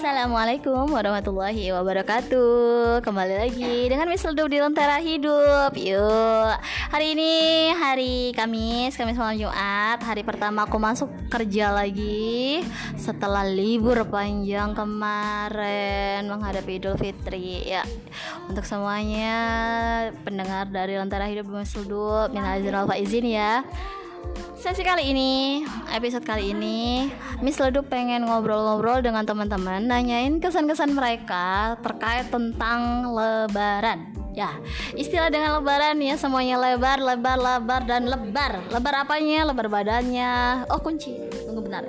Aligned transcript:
Assalamualaikum 0.00 0.96
warahmatullahi 0.96 1.76
wabarakatuh. 1.76 3.04
Kembali 3.04 3.36
lagi 3.36 3.84
dengan 3.84 4.08
Miss 4.08 4.24
Ledup 4.24 4.48
di 4.48 4.56
Lentera 4.56 4.96
Hidup. 4.96 5.76
Yuk. 5.76 6.56
Hari 6.88 7.12
ini 7.12 7.32
hari 7.76 8.32
Kamis 8.32 8.96
Kamis 8.96 9.20
malam 9.20 9.36
Jumat 9.36 10.00
Hari 10.00 10.24
pertama 10.24 10.64
aku 10.64 10.80
masuk 10.80 11.12
kerja 11.28 11.68
lagi 11.68 12.64
Setelah 12.96 13.44
libur 13.44 14.00
panjang 14.08 14.72
kemarin 14.72 16.32
Menghadapi 16.32 16.80
Idul 16.80 16.96
Fitri. 16.96 17.68
Ya 17.68 17.84
Untuk 18.48 18.64
semuanya 18.64 19.36
Pendengar 20.24 20.64
dari 20.72 20.96
Lentera 20.96 21.28
Hidup 21.28 21.44
Miss 21.52 21.76
Ledup 21.76 22.32
Minal 22.32 22.56
izin 22.64 22.72
wal 22.72 22.96
izin 22.96 23.26
ya 23.28 23.68
Sesi 24.60 24.84
kali 24.84 25.16
ini, 25.16 25.64
episode 25.88 26.20
kali 26.20 26.52
ini, 26.52 27.08
Miss 27.40 27.56
Ledup 27.56 27.88
pengen 27.88 28.28
ngobrol-ngobrol 28.28 29.00
dengan 29.00 29.24
teman-teman, 29.24 29.88
nanyain 29.88 30.36
kesan-kesan 30.36 30.92
mereka 30.92 31.80
terkait 31.80 32.28
tentang 32.28 33.08
Lebaran. 33.08 34.12
Ya, 34.36 34.60
istilah 34.92 35.32
dengan 35.32 35.56
Lebaran 35.56 35.96
ya 36.04 36.12
semuanya 36.20 36.60
lebar, 36.60 37.00
lebar, 37.00 37.40
lebar 37.40 37.88
dan 37.88 38.04
lebar. 38.04 38.60
Lebar 38.68 39.08
apanya? 39.08 39.48
Lebar 39.48 39.72
badannya. 39.72 40.68
Oh 40.68 40.76
kunci, 40.84 41.16
tunggu 41.48 41.64
benar. 41.64 41.88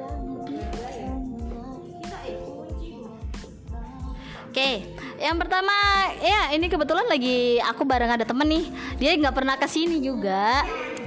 Oke, 4.47 4.95
yang 5.19 5.35
pertama 5.35 5.75
ya 6.23 6.55
ini 6.55 6.71
kebetulan 6.71 7.03
lagi 7.11 7.59
aku 7.67 7.83
bareng 7.83 8.15
ada 8.15 8.23
temen 8.23 8.47
nih. 8.47 8.63
Dia 8.95 9.11
nggak 9.19 9.35
pernah 9.35 9.59
ke 9.59 9.67
sini 9.67 9.99
juga 9.99 10.63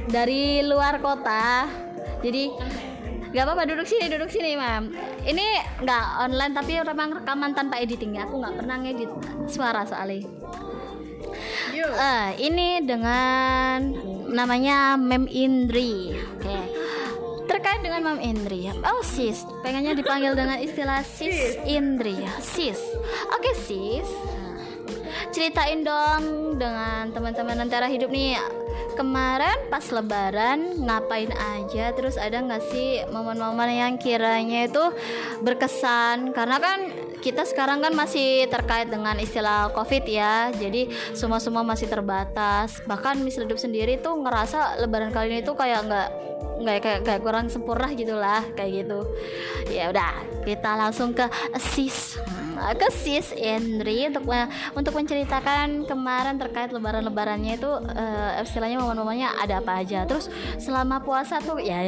dari 0.08 0.60
luar 0.64 1.00
kota. 1.00 1.68
Jadi 2.24 2.48
nggak 3.34 3.44
apa-apa 3.50 3.62
duduk 3.66 3.86
sini 3.88 4.06
duduk 4.06 4.30
sini 4.30 4.54
mam. 4.54 4.94
Ini 5.24 5.46
nggak 5.82 6.04
online 6.22 6.52
tapi 6.54 6.78
memang 6.78 7.10
rekaman 7.20 7.52
tanpa 7.52 7.82
editing 7.82 8.14
ya 8.14 8.28
aku 8.28 8.38
nggak 8.38 8.54
pernah 8.62 8.76
ngedit 8.80 9.10
suara 9.50 9.82
soalnya. 9.84 10.24
Uh, 11.74 12.30
ini 12.40 12.80
dengan 12.80 13.92
namanya 14.30 14.96
Mem 14.96 15.28
Indri. 15.28 16.14
Oke. 16.14 16.46
Okay. 16.46 16.64
terkait 17.44 17.84
dengan 17.84 18.14
Mem 18.14 18.20
Indri. 18.24 18.72
Oh 18.72 19.04
sis. 19.04 19.44
Pengennya 19.60 19.92
dipanggil 19.92 20.32
dengan 20.32 20.56
istilah 20.62 21.04
sis 21.04 21.60
Indri. 21.68 22.16
Sis. 22.40 22.80
Oke 23.34 23.52
okay, 23.52 23.54
sis. 23.54 24.08
Ceritain 25.34 25.82
dong 25.82 26.56
dengan 26.56 27.10
teman-teman 27.10 27.66
antara 27.66 27.90
hidup 27.90 28.08
nih 28.08 28.38
kemarin 28.94 29.68
pas 29.68 29.84
lebaran 29.90 30.80
ngapain 30.80 31.30
aja? 31.34 31.92
Terus 31.92 32.16
ada 32.16 32.40
nggak 32.40 32.62
sih 32.70 33.02
momen-momen 33.10 33.70
yang 33.70 33.94
kiranya 33.98 34.70
itu 34.70 34.84
berkesan? 35.42 36.32
Karena 36.32 36.56
kan 36.62 36.78
kita 37.20 37.44
sekarang 37.44 37.82
kan 37.82 37.92
masih 37.92 38.46
terkait 38.48 38.88
dengan 38.88 39.18
istilah 39.20 39.74
covid 39.74 40.06
ya. 40.06 40.48
Jadi 40.54 40.88
semua 41.12 41.42
semua 41.42 41.66
masih 41.66 41.90
terbatas. 41.90 42.80
Bahkan 42.86 43.20
Miss 43.20 43.36
Redup 43.36 43.58
sendiri 43.58 43.98
tuh 44.00 44.16
ngerasa 44.16 44.80
lebaran 44.80 45.10
kali 45.10 45.34
ini 45.34 45.40
tuh 45.42 45.58
kayak 45.58 45.84
nggak 45.84 46.08
nggak 46.54 46.78
kayak 46.80 47.00
kayak 47.02 47.20
kurang 47.22 47.50
sempurna 47.50 47.90
gitulah 47.92 48.46
kayak 48.54 48.86
gitu. 48.86 49.04
Ya 49.68 49.90
udah 49.90 50.22
kita 50.46 50.76
langsung 50.76 51.10
ke 51.16 51.26
sis 52.64 52.80
ke 52.80 52.88
sis 52.88 53.26
Indri 53.36 54.08
untuk 54.08 54.24
untuk 54.72 54.92
menceritakan 54.96 55.84
kemarin 55.84 56.40
terkait 56.40 56.72
lebaran-lebarannya 56.72 57.60
itu 57.60 57.68
uh, 57.68 58.40
istilahnya 58.40 58.80
momen-momennya 58.80 59.36
ada 59.44 59.60
apa 59.60 59.84
aja. 59.84 60.08
Terus 60.08 60.32
selama 60.56 61.04
puasa 61.04 61.44
tuh 61.44 61.60
ya 61.60 61.84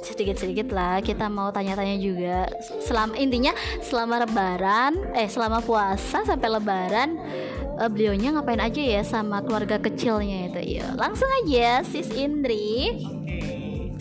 sedikit-sedikit 0.00 0.70
lah 0.70 1.02
kita 1.02 1.26
mau 1.26 1.50
tanya-tanya 1.50 1.96
juga. 1.98 2.46
Selama 2.86 3.18
intinya 3.18 3.50
selama 3.82 4.22
lebaran 4.22 4.92
eh 5.18 5.26
selama 5.26 5.58
puasa 5.58 6.22
sampai 6.22 6.48
lebaran 6.48 7.18
uh, 7.82 7.90
beliaunya 7.90 8.30
ngapain 8.38 8.62
aja 8.62 8.80
ya 8.80 9.02
sama 9.02 9.42
keluarga 9.42 9.82
kecilnya 9.82 10.54
itu. 10.54 10.78
ya 10.78 10.94
langsung 10.94 11.28
aja 11.42 11.82
sis 11.82 12.06
Indri. 12.14 13.02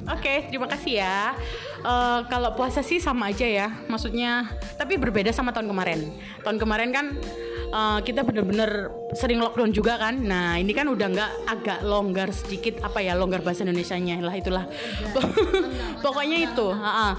Oke, 0.09 0.25
okay, 0.25 0.37
terima 0.49 0.65
kasih 0.65 1.05
ya. 1.05 1.37
Uh, 1.79 2.27
kalau 2.27 2.51
puasa 2.59 2.83
sih 2.83 2.99
sama 2.99 3.31
aja 3.31 3.47
ya, 3.47 3.67
maksudnya 3.87 4.51
tapi 4.75 4.99
berbeda 4.99 5.31
sama 5.31 5.55
tahun 5.55 5.71
kemarin. 5.71 6.11
Tahun 6.43 6.57
kemarin 6.59 6.89
kan 6.91 7.05
uh, 7.71 7.99
kita 8.03 8.27
bener-bener 8.27 8.91
sering 9.15 9.39
lockdown 9.39 9.71
juga 9.71 9.95
kan. 9.95 10.19
Nah 10.19 10.59
ini 10.59 10.75
kan 10.75 10.91
udah 10.91 11.07
nggak 11.07 11.31
agak 11.47 11.79
longgar 11.87 12.29
sedikit 12.35 12.83
apa 12.83 12.99
ya 12.99 13.15
longgar 13.15 13.39
bahasa 13.39 13.63
Indonesia-nya 13.63 14.19
lah 14.19 14.35
itulah. 14.35 14.65
Pokoknya 16.03 16.51
itu, 16.51 16.67
uh 16.67 16.75
-uh. 16.75 17.13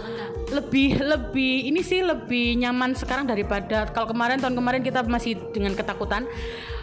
lebih 0.53 1.01
lebih 1.01 1.71
ini 1.73 1.81
sih 1.81 2.05
lebih 2.05 2.59
nyaman 2.61 2.93
sekarang 2.93 3.25
daripada 3.25 3.89
kalau 3.89 4.13
kemarin 4.13 4.43
tahun 4.43 4.57
kemarin 4.59 4.83
kita 4.85 5.07
masih 5.07 5.39
dengan 5.55 5.73
ketakutan 5.73 6.27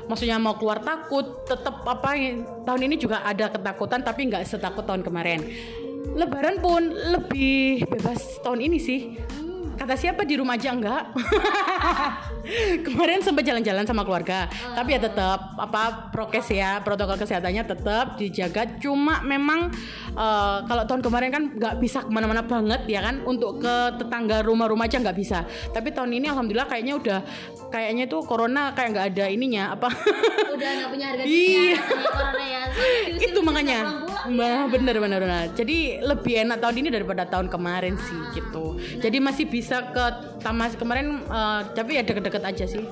maksudnya 0.07 0.39
mau 0.39 0.55
keluar 0.55 0.79
takut 0.79 1.43
tetap 1.43 1.83
apa 1.83 2.15
tahun 2.63 2.81
ini 2.87 2.95
juga 2.95 3.21
ada 3.27 3.51
ketakutan 3.51 3.99
tapi 4.01 4.31
nggak 4.31 4.47
setakut 4.47 4.87
tahun 4.87 5.03
kemarin 5.03 5.43
Lebaran 6.17 6.57
pun 6.57 6.81
lebih 6.89 7.85
bebas 7.85 8.41
tahun 8.41 8.65
ini 8.65 8.77
sih. 8.81 9.01
Kata 9.77 9.93
siapa 9.93 10.25
di 10.25 10.33
rumah 10.33 10.57
aja 10.57 10.73
enggak? 10.73 11.13
Kemarin 12.85 13.21
sempat 13.21 13.45
jalan-jalan 13.45 13.85
sama 13.85 14.01
keluarga, 14.01 14.49
uh. 14.49 14.73
tapi 14.73 14.97
ya 14.97 14.99
tetap 15.05 15.53
apa 15.53 16.09
prokes 16.09 16.49
ya 16.49 16.81
protokol 16.81 17.13
kesehatannya 17.21 17.61
tetap 17.61 18.17
dijaga. 18.17 18.81
Cuma 18.81 19.21
memang 19.21 19.69
uh, 20.17 20.65
kalau 20.65 20.81
tahun 20.89 21.05
kemarin 21.05 21.29
kan 21.29 21.43
nggak 21.53 21.75
bisa 21.77 22.01
ke 22.01 22.09
mana-mana 22.09 22.41
banget 22.41 22.89
ya 22.89 23.05
kan 23.05 23.21
untuk 23.21 23.61
ke 23.61 23.75
tetangga 24.01 24.41
rumah-rumah 24.41 24.89
aja 24.89 24.97
nggak 24.97 25.17
bisa. 25.17 25.45
Tapi 25.69 25.93
tahun 25.93 26.09
ini 26.17 26.33
alhamdulillah 26.33 26.65
kayaknya 26.65 26.97
udah 26.97 27.19
kayaknya 27.69 28.09
tuh 28.09 28.25
corona 28.25 28.73
kayak 28.73 28.97
nggak 28.97 29.05
ada 29.13 29.25
ininya 29.29 29.75
apa 29.75 29.91
udah 30.55 30.69
nggak 30.81 30.89
punya 30.89 31.05
harga 31.13 31.23
diri 31.29 31.75
iya. 31.75 31.79
corona 31.83 32.45
ya 32.47 32.61
itu 33.19 33.39
makanya 33.43 33.79
bah 34.25 34.65
bener 34.71 34.95
bener 34.97 35.19
bener. 35.21 35.45
Jadi 35.53 36.01
lebih 36.01 36.33
enak 36.47 36.57
tahun 36.63 36.75
ini 36.81 36.89
daripada 36.89 37.23
tahun 37.29 37.47
kemarin 37.51 37.95
sih 37.99 38.19
gitu. 38.33 38.79
Jadi 38.97 39.17
masih 39.21 39.45
bisa 39.45 39.93
ke 39.93 40.05
tamas 40.41 40.73
kemarin 40.73 41.21
uh, 41.29 41.61
tapi 41.75 41.99
ya 41.99 42.03
deket-deket 42.03 42.43
aja 42.43 42.65
sih. 42.65 42.83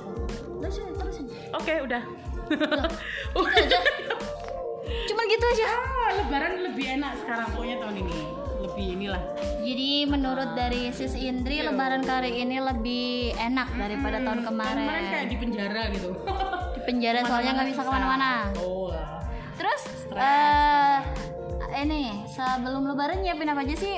Oke 1.56 1.72
okay, 1.72 1.78
udah 1.88 2.03
Cuman 5.06 5.24
gitu 5.30 5.46
aja. 5.50 5.66
Ah, 5.66 6.09
lebaran 6.22 6.53
lebih 6.62 6.85
enak 7.00 7.12
sekarang 7.25 7.47
pokoknya 7.53 7.78
tahun 7.81 7.96
ini. 8.06 8.19
Lebih 8.66 8.85
inilah. 8.97 9.22
Jadi 9.66 9.90
menurut 10.09 10.50
dari 10.53 10.90
Sis 10.94 11.14
Indri 11.18 11.62
iya. 11.62 11.69
lebaran 11.69 12.06
kali 12.06 12.41
ini 12.41 12.58
lebih 12.62 13.34
enak 13.38 13.74
daripada 13.78 14.18
hmm, 14.22 14.25
tahun 14.30 14.41
kemarin 14.46 14.85
kemarin. 14.85 15.09
kayak 15.09 15.28
di 15.30 15.38
penjara 15.41 15.84
gitu. 15.94 16.09
Di 16.75 16.81
penjara 16.85 17.19
soalnya 17.25 17.52
nggak 17.62 17.69
bisa 17.74 17.81
ke 17.81 17.91
mana-mana. 17.94 18.30
Oh 18.62 19.15
terus 19.66 19.81
uh, 20.14 21.02
ini 21.74 22.24
sebelum 22.30 22.86
lebaran 22.86 23.26
nyiapin 23.26 23.50
apa 23.50 23.66
aja 23.66 23.76
sih? 23.76 23.98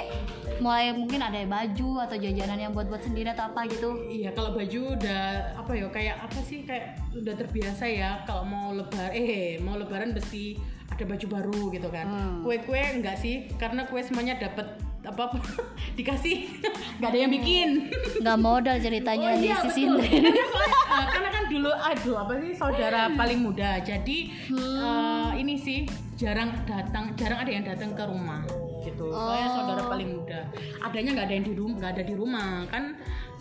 Mulai 0.57 0.95
mungkin 0.95 1.21
ada 1.21 1.37
baju 1.45 2.07
atau 2.07 2.17
jajanan 2.17 2.57
yang 2.57 2.71
buat 2.73 2.89
buat 2.89 3.03
sendiri 3.03 3.29
atau 3.29 3.53
apa 3.53 3.67
gitu. 3.69 3.93
Iya 4.09 4.33
kalau 4.33 4.55
baju 4.55 4.97
udah 4.97 5.53
apa 5.59 5.71
ya 5.75 5.85
kayak 5.91 6.15
apa 6.23 6.39
sih 6.41 6.65
kayak 6.65 6.97
udah 7.13 7.35
terbiasa 7.37 7.85
ya 7.85 8.25
kalau 8.25 8.47
mau 8.47 8.73
lebar 8.73 9.13
eh 9.13 9.61
mau 9.61 9.77
lebaran 9.77 10.17
mesti 10.17 10.57
ada 10.89 11.03
baju 11.03 11.25
baru 11.29 11.61
gitu 11.75 11.89
kan. 11.93 12.07
Hmm. 12.07 12.37
kue 12.41 12.57
kue 12.63 12.79
enggak 12.79 13.19
sih 13.19 13.51
karena 13.59 13.85
kue 13.85 14.01
semuanya 14.01 14.39
dapat 14.39 14.86
apa 15.05 15.21
apa 15.29 15.37
dikasih. 15.97 16.49
Nggak 16.97 17.09
ada 17.13 17.19
yang 17.19 17.31
bikin. 17.31 17.69
Nggak 18.23 18.37
modal 18.39 18.75
ceritanya 18.81 19.29
oh, 19.33 19.39
iya, 19.39 19.57
di 19.61 19.69
sisi 19.69 19.83
uh, 19.85 21.05
karena 21.11 21.29
kan 21.29 21.43
dulu 21.49 21.71
aduh 21.71 22.15
apa 22.21 22.33
sih 22.41 22.53
saudara 22.55 23.01
paling 23.13 23.39
muda. 23.41 23.81
Jadi 23.81 24.17
hmm. 24.49 24.79
uh, 24.81 25.31
ini 25.37 25.55
sih 25.57 25.85
jarang 26.17 26.53
datang 26.65 27.13
jarang 27.13 27.45
ada 27.45 27.51
yang 27.51 27.65
datang 27.65 27.93
ke 27.93 28.03
rumah 28.03 28.41
gitu. 28.87 29.11
Oh. 29.11 29.29
saya 29.29 29.47
saudara 29.51 29.83
paling 29.85 30.09
muda. 30.15 30.47
Adanya 30.81 31.09
nggak 31.17 31.27
ada 31.27 31.35
yang 31.35 31.45
di 31.45 31.53
rumah 31.53 31.75
nggak 31.77 31.91
ada 31.93 32.03
di 32.03 32.15
rumah 32.15 32.49
kan 32.71 32.83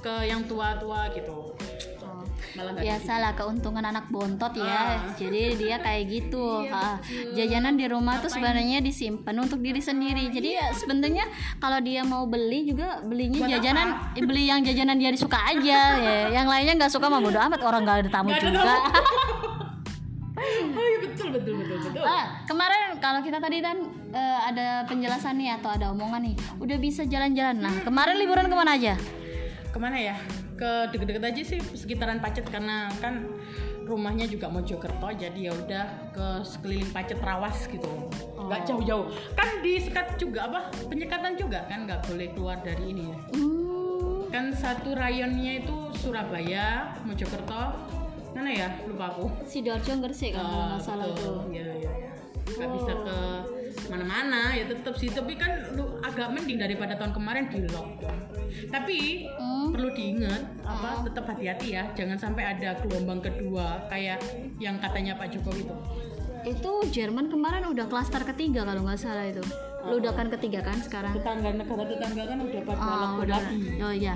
ke 0.03 0.15
yang 0.29 0.45
tua-tua 0.45 1.11
gitu 1.15 1.57
ya 2.81 2.97
salah 3.01 3.33
keuntungan 3.37 3.85
anak 3.85 4.09
bontot 4.09 4.53
ya 4.57 4.65
ah. 4.65 5.13
jadi 5.15 5.55
dia 5.55 5.77
kayak 5.81 6.03
gitu 6.09 6.65
iya, 6.65 6.73
ah. 6.73 6.97
jajanan 7.37 7.75
di 7.77 7.87
rumah 7.87 8.19
tuh 8.19 8.33
sebenarnya 8.33 8.81
disimpan 8.81 9.37
untuk 9.39 9.61
diri 9.61 9.81
sendiri 9.81 10.29
jadi 10.33 10.49
ya 10.61 10.67
sebenarnya 10.75 11.25
kalau 11.61 11.79
dia 11.81 12.03
mau 12.03 12.25
beli 12.25 12.69
juga 12.69 13.01
belinya 13.05 13.45
Buat 13.45 13.53
jajanan 13.61 13.87
apa? 13.93 14.25
beli 14.25 14.45
yang 14.49 14.61
jajanan 14.65 14.97
dia 14.97 15.11
disuka 15.13 15.39
aja 15.39 15.81
ya 16.01 16.19
yang 16.37 16.47
lainnya 16.49 16.75
nggak 16.85 16.93
suka 16.93 17.07
mah 17.07 17.21
bodo 17.21 17.39
amat 17.39 17.61
orang 17.63 17.81
nggak 17.85 17.97
ada 18.07 18.11
tamu 18.11 18.33
gak 18.33 18.43
juga 18.43 18.61
ada 18.65 18.77
oh, 20.77 20.85
iya, 20.85 20.99
betul 21.01 21.29
betul 21.33 21.55
betul 21.61 21.79
betul. 21.81 22.03
Ah, 22.05 22.45
kemarin 22.45 23.01
kalau 23.01 23.21
kita 23.25 23.39
tadi 23.41 23.59
kan 23.65 23.77
uh, 24.13 24.41
ada 24.47 24.85
penjelasan 24.85 25.41
nih 25.41 25.57
atau 25.57 25.73
ada 25.73 25.91
omongan 25.93 26.33
nih, 26.33 26.37
udah 26.61 26.77
bisa 26.77 27.03
jalan-jalan. 27.09 27.57
Nah, 27.57 27.75
kemarin 27.83 28.21
liburan 28.21 28.47
ke 28.47 28.57
mana 28.57 28.77
aja? 28.77 28.95
Ke 29.77 29.79
mana 29.79 30.01
ya? 30.01 30.17
ke 30.57 30.71
deket-deket 30.91 31.25
aja 31.25 31.43
sih 31.45 31.61
sekitaran 31.77 32.19
Pacet 32.19 32.49
karena 32.49 32.89
kan 32.99 33.29
rumahnya 33.85 34.27
juga 34.27 34.49
Mojokerto 34.49 35.13
jadi 35.15 35.37
ya 35.37 35.53
udah 35.53 35.85
ke 36.11 36.27
sekeliling 36.43 36.91
Pacet 36.91 37.21
Rawas 37.21 37.69
gitu 37.69 37.87
nggak 38.35 38.61
oh. 38.65 38.67
jauh-jauh 38.67 39.07
kan 39.37 39.61
di 39.61 39.79
sekat 39.79 40.17
juga 40.19 40.51
apa 40.51 40.73
penyekatan 40.89 41.37
juga 41.39 41.69
kan 41.69 41.85
nggak 41.85 42.09
boleh 42.09 42.29
keluar 42.35 42.59
dari 42.65 42.85
ini 42.91 43.05
ya 43.13 43.19
hmm. 43.37 44.33
kan 44.33 44.51
satu 44.57 44.97
rayonnya 44.97 45.63
itu 45.63 45.77
Surabaya 46.01 46.97
Mojokerto 47.05 47.63
mana 48.33 48.51
ya 48.53 48.69
lupa 48.89 49.13
aku 49.13 49.29
Sidoarjo 49.45 49.93
Gresik 50.03 50.35
kan 50.35 50.45
kalau 50.45 50.57
Ah, 50.57 50.67
nggak 50.77 50.83
salah 50.85 51.07
betul. 51.09 51.25
tuh. 51.25 51.41
Iya, 51.57 51.69
iya. 51.81 51.91
Nggak 52.53 52.71
bisa 52.77 52.93
ke 53.01 53.17
mana-mana 53.89 54.53
ya 54.53 54.65
tetap 54.69 54.95
sih 55.01 55.09
tapi 55.09 55.41
kan 55.41 55.73
lu 55.73 55.97
agak 56.05 56.33
mending 56.37 56.61
daripada 56.61 56.97
tahun 57.01 57.17
kemarin 57.17 57.49
di 57.49 57.65
lockdown 57.65 58.36
tapi 58.69 59.29
Hmm. 59.37 59.71
perlu 59.71 59.91
diingat 59.91 60.43
apa 60.63 61.03
tetap 61.03 61.25
hati-hati 61.27 61.69
ya 61.73 61.85
jangan 61.93 62.17
sampai 62.17 62.45
ada 62.47 62.79
gelombang 62.79 63.19
kedua 63.19 63.83
kayak 63.87 64.23
yang 64.57 64.77
katanya 64.77 65.15
Pak 65.15 65.31
Jokowi 65.31 65.65
itu 65.65 65.77
Itu 66.47 66.73
Jerman 66.87 67.27
kemarin 67.27 67.67
udah 67.67 67.91
klaster 67.91 68.23
ketiga 68.23 68.63
kalau 68.63 68.87
nggak 68.87 68.95
salah 68.97 69.27
itu. 69.27 69.43
Lu 69.83 69.99
udah 69.99 70.15
kan 70.15 70.31
ketiga 70.31 70.63
kan 70.63 70.79
sekarang? 70.79 71.11
tetangga 71.13 71.51
negara 71.51 71.83
tetangga 71.85 72.23
kan 72.23 72.39
udah 72.39 72.61
pada 72.63 72.79
Oh, 72.79 73.11
udah. 73.19 73.35
lagi 73.43 73.83
Oh 73.83 73.91
iya. 73.91 74.15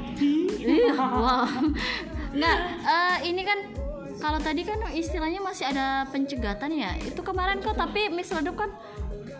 Wow. 0.94 1.50
Nggak, 2.30 2.56
eh, 2.86 3.16
ini 3.26 3.42
kan 3.42 3.58
kalau 4.16 4.38
tadi 4.38 4.62
kan 4.62 4.78
istilahnya 4.94 5.42
masih 5.42 5.66
ada 5.66 6.06
pencegatan 6.06 6.70
ya. 6.70 6.94
Itu 7.00 7.18
kemarin 7.20 7.58
kok 7.58 7.74
tapi 7.74 8.06
Miss 8.08 8.30
Redup 8.30 8.54
kan 8.54 8.70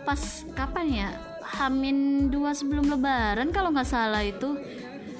pas 0.03 0.19
kapan 0.51 0.87
ya? 0.91 1.09
Hamin 1.41 2.27
dua 2.27 2.51
sebelum 2.51 2.87
Lebaran 2.87 3.51
kalau 3.51 3.71
nggak 3.71 3.87
salah 3.87 4.19
itu. 4.19 4.59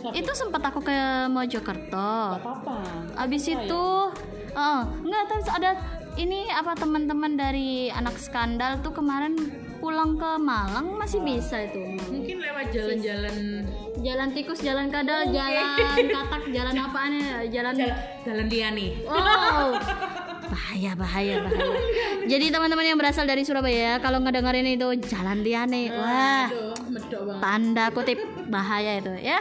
Itu 0.09 0.31
sempat 0.33 0.65
aku 0.65 0.81
ke 0.81 0.97
Mojokerto. 1.29 2.41
apa 2.41 2.77
Abis 3.13 3.45
itu, 3.53 3.85
oh, 4.57 4.81
nggak 5.05 5.23
terus 5.29 5.47
ada 5.53 5.77
ini 6.19 6.49
apa 6.51 6.75
teman-teman 6.75 7.39
dari 7.39 7.87
anak 7.87 8.19
skandal 8.19 8.81
tuh 8.83 8.91
kemarin 8.91 9.37
pulang 9.79 10.13
ke 10.19 10.37
Malang 10.37 10.93
masih 10.93 11.23
bisa 11.25 11.57
itu. 11.65 11.81
mungkin 12.11 12.37
lewat 12.37 12.69
jalan-jalan 12.69 13.65
Jalan 14.01 14.29
tikus, 14.33 14.59
jalan 14.65 14.87
kadal, 14.89 15.29
jalan 15.29 15.67
katak, 16.09 16.43
jalan 16.49 16.73
apaan 16.73 17.11
ya? 17.17 17.29
Jalan 17.49 17.73
jalan, 17.77 17.97
jalan 18.25 18.45
Liani 18.49 18.87
Oh. 19.05 19.77
Bahaya, 20.51 20.91
bahaya, 20.99 21.35
bahaya. 21.47 21.75
Jadi 22.27 22.51
teman-teman 22.51 22.83
yang 22.83 22.99
berasal 22.99 23.23
dari 23.23 23.47
Surabaya 23.47 24.03
kalau 24.03 24.19
ngedengerin 24.19 24.67
itu 24.67 24.87
jalan 25.07 25.39
Liane, 25.45 25.95
wah, 25.95 26.51
Aduh, 26.51 26.75
medok 26.91 27.21
banget 27.23 27.39
tanda 27.39 27.85
kutip 27.95 28.19
bahaya 28.51 28.99
itu 28.99 29.13
ya. 29.23 29.39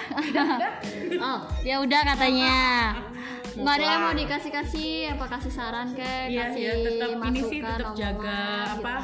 oh, 1.26 1.40
ya 1.66 1.82
udah 1.82 2.00
katanya. 2.14 2.58
Nggak 3.50 3.74
ada 3.82 3.86
yang 3.86 4.02
mau 4.06 4.14
dikasih 4.14 4.50
kasih 4.54 4.90
apa 5.18 5.24
kasih 5.26 5.52
saran 5.52 5.90
ke 5.92 6.30
Iya, 6.30 6.54
kasih 6.54 6.62
ya 6.62 6.74
tetap 6.86 7.10
ini 7.26 7.40
sih 7.42 7.58
tetap 7.58 7.92
jaga 7.98 8.40
gitu. 8.46 8.78
apa 8.78 8.94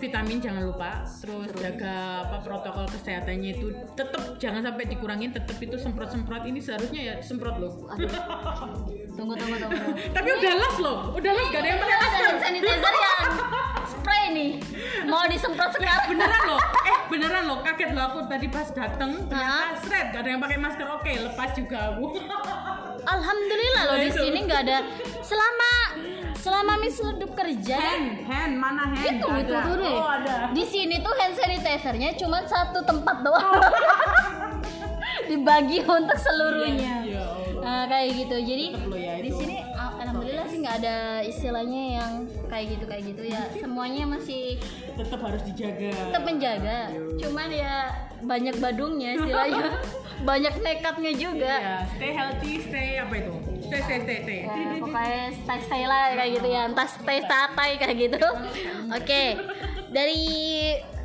vitamin 0.00 0.38
jangan 0.40 0.62
lupa 0.64 1.04
terus 1.04 1.48
jaga 1.60 2.24
apa 2.24 2.36
protokol 2.40 2.88
kesehatannya 2.88 3.50
itu 3.52 3.68
tetap 3.92 4.36
jangan 4.40 4.64
sampai 4.64 4.84
dikurangin 4.88 5.28
tetap 5.32 5.60
itu 5.60 5.76
semprot 5.76 6.08
semprot 6.08 6.44
ini 6.48 6.60
seharusnya 6.60 7.00
ya 7.00 7.14
semprot 7.20 7.56
loh. 7.60 7.72
Tunggu, 9.16 9.36
tunggu, 9.36 9.56
tunggu. 9.60 9.88
tapi 10.16 10.28
udah 10.28 10.52
las 10.56 10.76
loh 10.80 10.98
udah 11.16 11.32
las 11.32 11.46
gak 11.52 11.60
ada 11.60 11.68
yang 11.68 11.80
pakai 11.80 11.96
masker 12.00 12.24
hand 12.24 12.40
sanitizer 12.40 12.94
yang 12.96 13.20
spray 13.88 14.24
nih. 14.32 14.50
Mau 15.08 15.24
disemprot 15.28 15.70
sekarang. 15.76 16.04
beneran 16.08 16.42
loh 16.48 16.60
beneran 17.10 17.44
loh 17.44 17.58
kaget 17.60 17.90
loh 17.90 18.04
aku 18.06 18.18
tadi 18.24 18.46
pas 18.46 18.64
dateng 18.66 19.26
ternyata 19.26 19.76
seret 19.80 20.06
gak 20.08 20.22
ada 20.22 20.28
yang 20.28 20.38
pakai 20.38 20.56
masker 20.56 20.86
oke 20.88 21.12
lepas 21.26 21.50
juga 21.52 21.90
aku 21.90 22.06
Alhamdulillah 23.14 23.82
loh 23.84 23.98
di 23.98 24.10
sini 24.10 24.38
nggak 24.44 24.60
ada 24.62 24.78
selama 25.20 25.72
selama 26.34 26.72
Miss 26.78 26.96
Ledup 26.98 27.32
kerja 27.32 27.76
hand 27.76 28.22
hand 28.22 28.54
mana 28.54 28.88
hand 28.88 29.18
itu 29.18 29.26
Gak 29.26 29.40
itu 29.40 29.52
ada. 29.52 29.66
tuh 29.66 29.74
deh. 29.76 29.92
oh 29.92 30.08
ada 30.10 30.34
Di 30.50 30.64
sini 30.64 30.96
tuh 30.98 31.12
hand 31.12 31.34
sanitizernya 31.34 32.10
cuma 32.14 32.40
satu 32.42 32.80
tempat 32.80 33.16
doang. 33.20 33.60
Dibagi 35.28 35.78
untuk 35.80 36.16
seluruhnya. 36.16 37.04
ya 37.04 37.22
Allah. 37.22 37.60
Nah, 37.60 37.82
kayak 37.86 38.08
gitu. 38.16 38.36
Jadi 38.40 38.66
lo 38.80 38.96
ya 38.96 39.14
di 39.16 39.30
sini 39.30 39.56
ada 40.70 41.18
istilahnya 41.26 41.82
yang 41.98 42.12
kayak 42.46 42.78
gitu 42.78 42.84
kayak 42.86 43.04
gitu 43.10 43.22
ya. 43.26 43.42
Semuanya 43.58 44.06
masih 44.06 44.56
tetap 44.94 45.20
harus 45.26 45.42
dijaga 45.42 45.90
tetap 45.90 46.22
menjaga. 46.22 46.78
Cuman 47.18 47.48
ya 47.50 47.74
banyak 48.22 48.54
badungnya 48.62 49.18
istilahnya. 49.18 49.66
banyak 50.20 50.52
nekatnya 50.60 51.12
juga. 51.16 51.48
ya 51.48 51.80
stay 51.96 52.12
healthy 52.12 52.60
stay 52.60 53.00
apa 53.00 53.24
itu 53.24 53.32
stay 53.64 53.80
stay 53.80 53.98
stay 54.04 54.18
stay 54.20 54.38
Ya, 54.44 54.76
pokoknya 54.76 55.32
stay 55.32 55.60
stay 55.64 55.82
lah 55.88 56.12
kayak 56.12 56.30
gitu 56.36 56.48
ya 56.52 56.68
entah 56.68 56.84
stay 56.84 57.24
tatai 57.24 57.80
kayak 57.80 57.96
gitu 57.96 58.20
oke 59.00 59.22
dari 59.88 60.20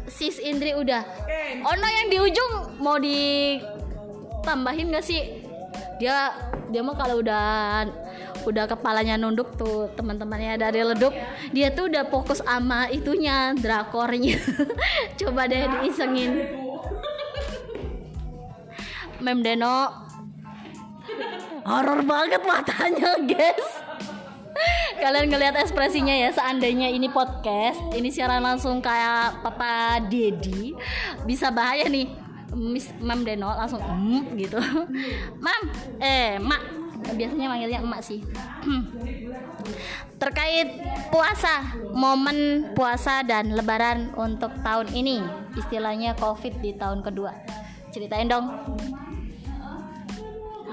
sis 0.05 0.37
Indri 0.37 0.75
udah. 0.77 1.01
Ono 1.65 1.87
yang 1.87 2.07
di 2.13 2.17
ujung 2.21 2.77
mau 2.77 2.99
ditambahin 3.01 4.91
gak 4.93 5.01
sih 5.01 5.41
dia 5.97 6.35
dia 6.69 6.81
mah 6.83 6.93
kalau 6.93 7.23
udah 7.23 7.87
udah 8.45 8.69
kepalanya 8.69 9.17
nunduk 9.17 9.57
tuh 9.57 9.89
teman-temannya 9.97 10.61
dari 10.61 10.81
ledup. 10.85 11.11
Dia 11.51 11.73
tuh 11.73 11.89
udah 11.89 12.05
fokus 12.07 12.39
sama 12.45 12.87
itunya 12.93 13.57
drakornya. 13.57 14.37
Coba 15.19 15.49
deh 15.49 15.65
diisengin. 15.65 16.31
Mem 19.19 19.39
Deno. 19.41 20.05
Horor 21.65 22.05
banget 22.05 22.41
matanya 22.45 23.17
guys. 23.25 23.69
Kalian 24.95 25.27
ngelihat 25.27 25.59
ekspresinya 25.59 26.15
ya 26.15 26.31
seandainya 26.31 26.87
ini 26.87 27.11
podcast 27.11 27.81
ini 27.91 28.07
siaran 28.07 28.39
langsung 28.39 28.79
kayak 28.79 29.43
papa 29.43 29.99
Dedi 30.07 30.71
bisa 31.27 31.51
bahaya 31.51 31.89
nih. 31.89 32.23
Miss 32.55 32.87
Mam 33.03 33.27
Deno 33.27 33.51
langsung 33.51 33.83
mm, 33.83 34.39
gitu. 34.39 34.55
Mam 35.43 35.61
eh 35.99 36.39
Mak 36.39 36.74
biasanya 37.13 37.47
manggilnya 37.51 37.79
emak 37.85 38.01
sih. 38.01 38.25
Terkait 40.15 40.79
puasa 41.11 41.75
momen 41.91 42.71
puasa 42.73 43.21
dan 43.21 43.53
lebaran 43.53 44.15
untuk 44.17 44.49
tahun 44.65 44.89
ini. 44.95 45.21
Istilahnya 45.53 46.17
covid 46.17 46.57
di 46.63 46.73
tahun 46.73 47.05
kedua. 47.05 47.35
Ceritain 47.93 48.25
dong. 48.25 48.49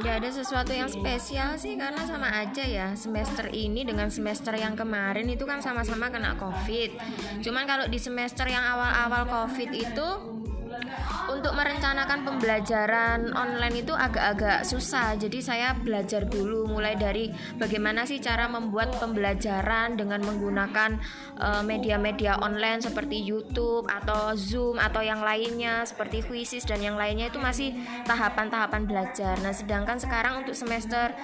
Gak 0.02 0.18
ada 0.18 0.30
sesuatu 0.34 0.74
yang 0.74 0.90
spesial 0.90 1.54
sih 1.54 1.78
karena 1.78 2.02
sama 2.02 2.26
aja 2.26 2.66
ya. 2.66 2.90
Semester 2.98 3.46
ini 3.54 3.86
dengan 3.86 4.10
semester 4.10 4.50
yang 4.58 4.74
kemarin 4.74 5.30
itu 5.30 5.46
kan 5.46 5.62
sama-sama 5.62 6.10
kena 6.10 6.34
covid. 6.34 6.98
Cuman 7.38 7.62
kalau 7.70 7.86
di 7.86 8.02
semester 8.02 8.50
yang 8.50 8.66
awal-awal 8.66 9.22
covid 9.30 9.70
itu 9.70 10.08
untuk 11.30 11.52
merencanakan 11.56 12.26
pembelajaran 12.26 13.32
online 13.32 13.82
itu 13.82 13.94
agak-agak 13.94 14.66
susah. 14.66 15.14
Jadi 15.16 15.38
saya 15.40 15.72
belajar 15.74 16.28
dulu 16.28 16.68
mulai 16.68 16.94
dari 16.98 17.32
bagaimana 17.56 18.04
sih 18.04 18.20
cara 18.20 18.46
membuat 18.46 18.94
pembelajaran 19.00 19.96
dengan 19.96 20.20
menggunakan 20.22 21.00
eh, 21.40 21.62
media-media 21.64 22.38
online 22.42 22.84
seperti 22.84 23.22
YouTube 23.22 23.88
atau 23.88 24.36
Zoom 24.36 24.76
atau 24.78 25.00
yang 25.00 25.24
lainnya 25.24 25.86
seperti 25.88 26.22
Quizzes 26.26 26.68
dan 26.68 26.82
yang 26.84 26.94
lainnya 26.98 27.32
itu 27.32 27.40
masih 27.40 27.74
tahapan-tahapan 28.04 28.84
belajar. 28.84 29.34
Nah, 29.40 29.54
sedangkan 29.54 29.98
sekarang 29.98 30.44
untuk 30.44 30.54
semester 30.54 31.14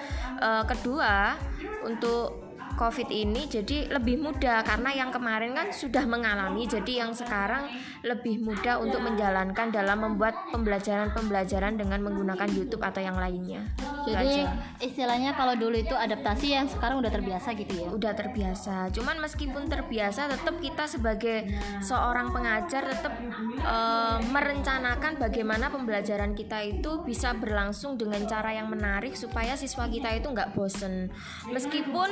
eh, 0.41 0.63
kedua 0.65 1.37
untuk 1.85 2.48
COVID 2.79 3.11
ini 3.11 3.43
jadi 3.51 3.91
lebih 3.91 4.23
mudah 4.23 4.63
karena 4.63 4.95
yang 4.95 5.11
kemarin 5.11 5.51
kan 5.51 5.67
sudah 5.75 6.07
mengalami 6.07 6.63
jadi 6.63 7.03
yang 7.03 7.11
sekarang 7.11 7.67
lebih 8.07 8.39
mudah 8.39 8.79
untuk 8.79 9.03
menjalankan 9.03 9.67
dalam 9.67 9.99
membuat 9.99 10.47
pembelajaran-pembelajaran 10.55 11.75
dengan 11.75 11.99
menggunakan 11.99 12.47
YouTube 12.47 12.79
atau 12.79 13.03
yang 13.03 13.19
lainnya. 13.19 13.67
Jadi 14.07 14.47
istilahnya 14.79 15.35
kalau 15.35 15.59
dulu 15.59 15.75
itu 15.75 15.91
adaptasi 15.91 16.55
yang 16.55 16.71
sekarang 16.71 17.03
udah 17.03 17.11
terbiasa 17.11 17.51
gitu 17.59 17.73
ya 17.75 17.91
udah 17.91 18.15
terbiasa. 18.15 18.87
Cuman 18.95 19.19
meskipun 19.19 19.67
terbiasa 19.67 20.31
tetap 20.31 20.55
kita 20.63 20.87
sebagai 20.87 21.51
seorang 21.83 22.31
pengajar 22.31 22.87
tetap 22.87 23.13
eh, 23.59 24.17
merencanakan 24.23 25.19
bagaimana 25.19 25.67
pembelajaran 25.67 26.31
kita 26.31 26.63
itu 26.63 27.03
bisa 27.03 27.35
berlangsung 27.35 27.99
dengan 27.99 28.23
cara 28.23 28.55
yang 28.55 28.71
menarik 28.71 29.19
supaya 29.19 29.59
siswa 29.59 29.91
kita 29.91 30.15
itu 30.15 30.31
nggak 30.31 30.55
bosen. 30.55 31.11
Meskipun 31.51 32.09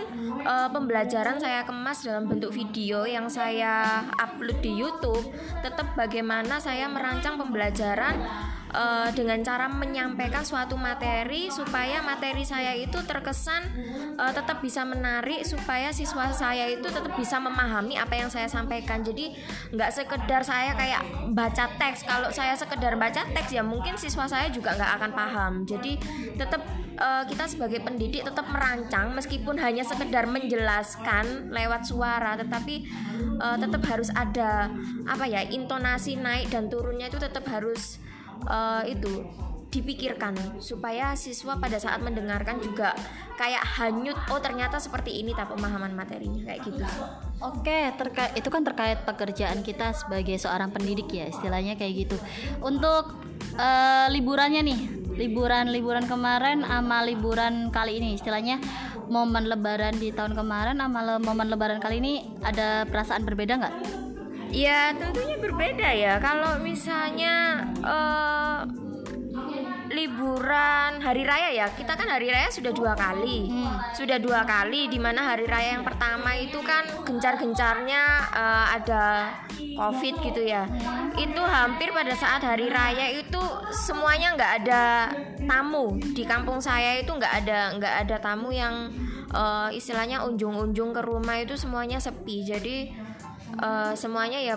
eh, 0.58 0.70
pembelajaran 0.74 1.38
saya 1.38 1.62
kemas 1.62 2.02
dalam 2.02 2.26
bentuk 2.26 2.50
video 2.50 3.06
yang 3.06 3.30
saya 3.30 4.02
upload 4.18 4.58
di 4.66 4.74
YouTube, 4.74 5.30
tetap 5.62 5.94
bagaimana 5.94 6.58
saya 6.58 6.90
merancang 6.90 7.38
pembelajaran 7.38 8.18
eh, 8.72 9.10
dengan 9.16 9.40
cara 9.44 9.72
menyampaikan 9.72 10.44
suatu 10.44 10.76
materi 10.76 11.48
supaya 11.48 12.04
materi 12.04 12.44
saya 12.44 12.76
itu 12.76 13.00
terkesan 13.04 13.62
eh, 14.18 14.32
tetap 14.34 14.60
bisa 14.60 14.84
menarik 14.84 15.44
supaya 15.48 15.92
siswa 15.96 16.32
saya 16.34 16.68
itu 16.68 16.88
tetap 16.88 17.14
bisa 17.16 17.40
memahami 17.40 17.96
apa 17.96 18.16
yang 18.18 18.30
saya 18.32 18.50
sampaikan. 18.50 19.04
Jadi 19.04 19.36
nggak 19.72 19.92
sekedar 19.94 20.42
saya 20.44 20.76
kayak 20.76 21.02
baca 21.32 21.66
teks. 21.80 22.04
Kalau 22.08 22.30
saya 22.32 22.54
sekedar 22.58 22.96
baca 23.00 23.24
teks 23.32 23.54
ya 23.54 23.64
mungkin 23.64 23.96
siswa 23.96 24.28
saya 24.28 24.52
juga 24.52 24.76
nggak 24.76 24.92
akan 25.00 25.12
paham. 25.16 25.54
Jadi 25.64 26.00
tetap 26.36 26.62
eh, 26.98 27.24
kita 27.30 27.46
sebagai 27.48 27.80
pendidik 27.82 28.26
tetap 28.26 28.50
merancang 28.50 29.14
meskipun 29.14 29.56
hanya 29.62 29.86
sekedar 29.86 30.26
menjelaskan 30.28 31.54
lewat 31.54 31.88
suara 31.88 32.36
tetapi 32.36 32.76
eh, 33.38 33.58
tetap 33.58 33.82
harus 33.88 34.10
ada 34.12 34.72
apa 35.08 35.26
ya 35.30 35.46
intonasi 35.46 36.18
naik 36.18 36.52
dan 36.52 36.68
turunnya 36.68 37.08
itu 37.08 37.22
tetap 37.22 37.46
harus 37.48 38.02
eh, 38.46 38.94
itu 38.94 39.26
dipikirkan 39.68 40.34
supaya 40.64 41.12
siswa 41.20 41.60
pada 41.60 41.76
saat 41.76 42.00
mendengarkan 42.00 42.58
juga 42.64 42.96
kayak 43.36 43.62
hanyut 43.78 44.16
oh 44.32 44.40
ternyata 44.40 44.80
seperti 44.80 45.20
ini 45.20 45.36
tak 45.36 45.52
pemahaman 45.52 45.92
materinya 45.92 46.48
kayak 46.48 46.62
gitu. 46.66 46.84
Oke, 47.44 47.94
terkait 48.00 48.34
itu 48.34 48.50
kan 48.50 48.64
terkait 48.66 49.04
pekerjaan 49.04 49.62
kita 49.62 49.94
sebagai 49.94 50.40
seorang 50.40 50.74
pendidik 50.74 51.12
ya, 51.12 51.30
istilahnya 51.30 51.78
kayak 51.78 52.08
gitu. 52.08 52.18
Untuk 52.64 53.20
eh, 53.60 54.08
liburannya 54.10 54.66
nih, 54.66 54.80
liburan-liburan 55.20 56.08
kemarin 56.10 56.64
sama 56.66 57.04
liburan 57.06 57.70
kali 57.70 58.02
ini, 58.02 58.18
istilahnya 58.18 58.58
momen 59.12 59.52
lebaran 59.52 59.96
di 60.00 60.16
tahun 60.16 60.36
kemarin 60.36 60.80
sama 60.80 61.20
momen 61.20 61.48
lebaran 61.52 61.80
kali 61.84 62.00
ini 62.00 62.14
ada 62.42 62.88
perasaan 62.88 63.28
berbeda 63.28 63.54
nggak? 63.60 64.07
Ya 64.52 64.96
tentunya 64.96 65.36
berbeda 65.40 65.90
ya. 65.92 66.20
Kalau 66.24 66.60
misalnya 66.64 67.66
eh, 67.84 68.62
liburan 69.88 71.02
hari 71.02 71.26
raya 71.26 71.50
ya 71.50 71.68
kita 71.74 71.98
kan 71.98 72.06
hari 72.06 72.30
raya 72.30 72.52
sudah 72.52 72.72
dua 72.72 72.94
kali. 72.94 73.50
Sudah 73.98 74.22
dua 74.22 74.46
kali 74.46 74.92
di 74.92 75.00
mana 75.02 75.34
hari 75.34 75.50
raya 75.50 75.80
yang 75.80 75.86
pertama 75.88 76.38
itu 76.38 76.60
kan 76.62 76.86
gencar-gencarnya 77.04 78.04
eh, 78.36 78.66
ada 78.78 79.04
covid 79.78 80.16
gitu 80.22 80.42
ya. 80.46 80.70
Itu 81.18 81.42
hampir 81.42 81.90
pada 81.92 82.14
saat 82.14 82.46
hari 82.46 82.70
raya 82.70 83.10
itu 83.14 83.42
semuanya 83.74 84.38
nggak 84.38 84.54
ada 84.64 84.84
tamu. 85.48 85.98
Di 86.02 86.24
kampung 86.24 86.62
saya 86.62 87.00
itu 87.00 87.10
nggak 87.14 87.34
ada 87.46 87.60
nggak 87.78 87.96
ada 88.06 88.16
tamu 88.22 88.54
yang 88.54 88.92
eh, 89.34 89.70
istilahnya 89.76 90.24
unjung-unjung 90.24 90.94
ke 90.94 91.02
rumah 91.02 91.42
itu 91.42 91.58
semuanya 91.58 91.98
sepi. 91.98 92.46
Jadi 92.46 93.07
eh, 93.62 93.94
semuanya 93.98 94.40
ya 94.40 94.56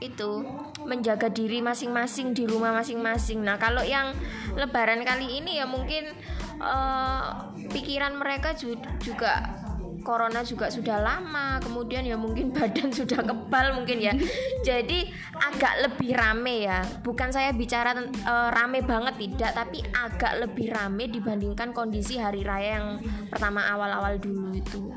itu 0.00 0.40
menjaga 0.88 1.28
diri 1.28 1.60
masing-masing 1.60 2.32
di 2.32 2.48
rumah 2.48 2.72
masing-masing. 2.72 3.44
Nah, 3.44 3.60
kalau 3.60 3.84
yang 3.84 4.16
lebaran 4.56 5.04
kali 5.04 5.38
ini 5.44 5.60
ya 5.60 5.68
mungkin 5.68 6.08
eh, 6.56 7.22
pikiran 7.68 8.16
mereka 8.16 8.56
ju- 8.56 8.80
juga 9.04 9.60
corona 10.00 10.40
juga 10.40 10.72
sudah 10.72 10.96
lama, 10.96 11.60
kemudian 11.60 12.02
ya 12.08 12.16
mungkin 12.16 12.50
badan 12.56 12.88
sudah 12.90 13.20
kebal 13.20 13.76
mungkin 13.76 14.00
ya. 14.00 14.12
Jadi 14.68 15.12
agak 15.36 15.84
lebih 15.84 16.16
rame 16.16 16.64
ya. 16.64 16.80
Bukan 17.04 17.28
saya 17.28 17.52
bicara 17.52 17.92
eh, 18.00 18.48
rame 18.50 18.80
banget 18.80 19.20
tidak, 19.20 19.52
tapi 19.52 19.84
agak 19.92 20.40
lebih 20.40 20.72
rame 20.72 21.12
dibandingkan 21.12 21.76
kondisi 21.76 22.16
hari 22.16 22.40
raya 22.40 22.80
yang 22.80 22.88
pertama 23.28 23.68
awal-awal 23.68 24.16
dulu 24.16 24.56
itu. 24.56 24.90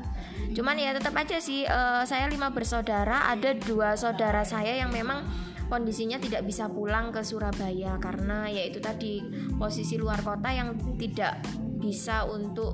Cuman 0.54 0.78
ya 0.78 0.94
tetap 0.94 1.12
aja 1.18 1.42
sih 1.42 1.66
eh, 1.66 2.02
saya 2.06 2.30
lima 2.30 2.54
bersaudara, 2.54 3.26
ada 3.26 3.52
dua 3.58 3.98
saudara 3.98 4.46
saya 4.46 4.78
yang 4.78 4.94
memang 4.94 5.26
kondisinya 5.66 6.22
tidak 6.22 6.46
bisa 6.46 6.70
pulang 6.70 7.10
ke 7.10 7.26
Surabaya 7.26 7.98
karena 7.98 8.46
yaitu 8.46 8.78
tadi 8.78 9.24
posisi 9.58 9.98
luar 9.98 10.22
kota 10.22 10.54
yang 10.54 10.78
tidak 10.94 11.42
bisa 11.82 12.22
untuk 12.30 12.72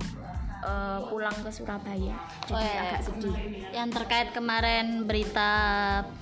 eh, 0.61 0.99
pulang 1.09 1.37
ke 1.41 1.51
Surabaya. 1.51 2.17
Jadi 2.47 2.53
Oh, 2.53 2.61
iya. 2.61 2.81
agak 2.85 3.01
sedih. 3.07 3.37
Yang 3.73 3.89
terkait 3.97 4.29
kemarin 4.33 5.05
berita 5.09 5.51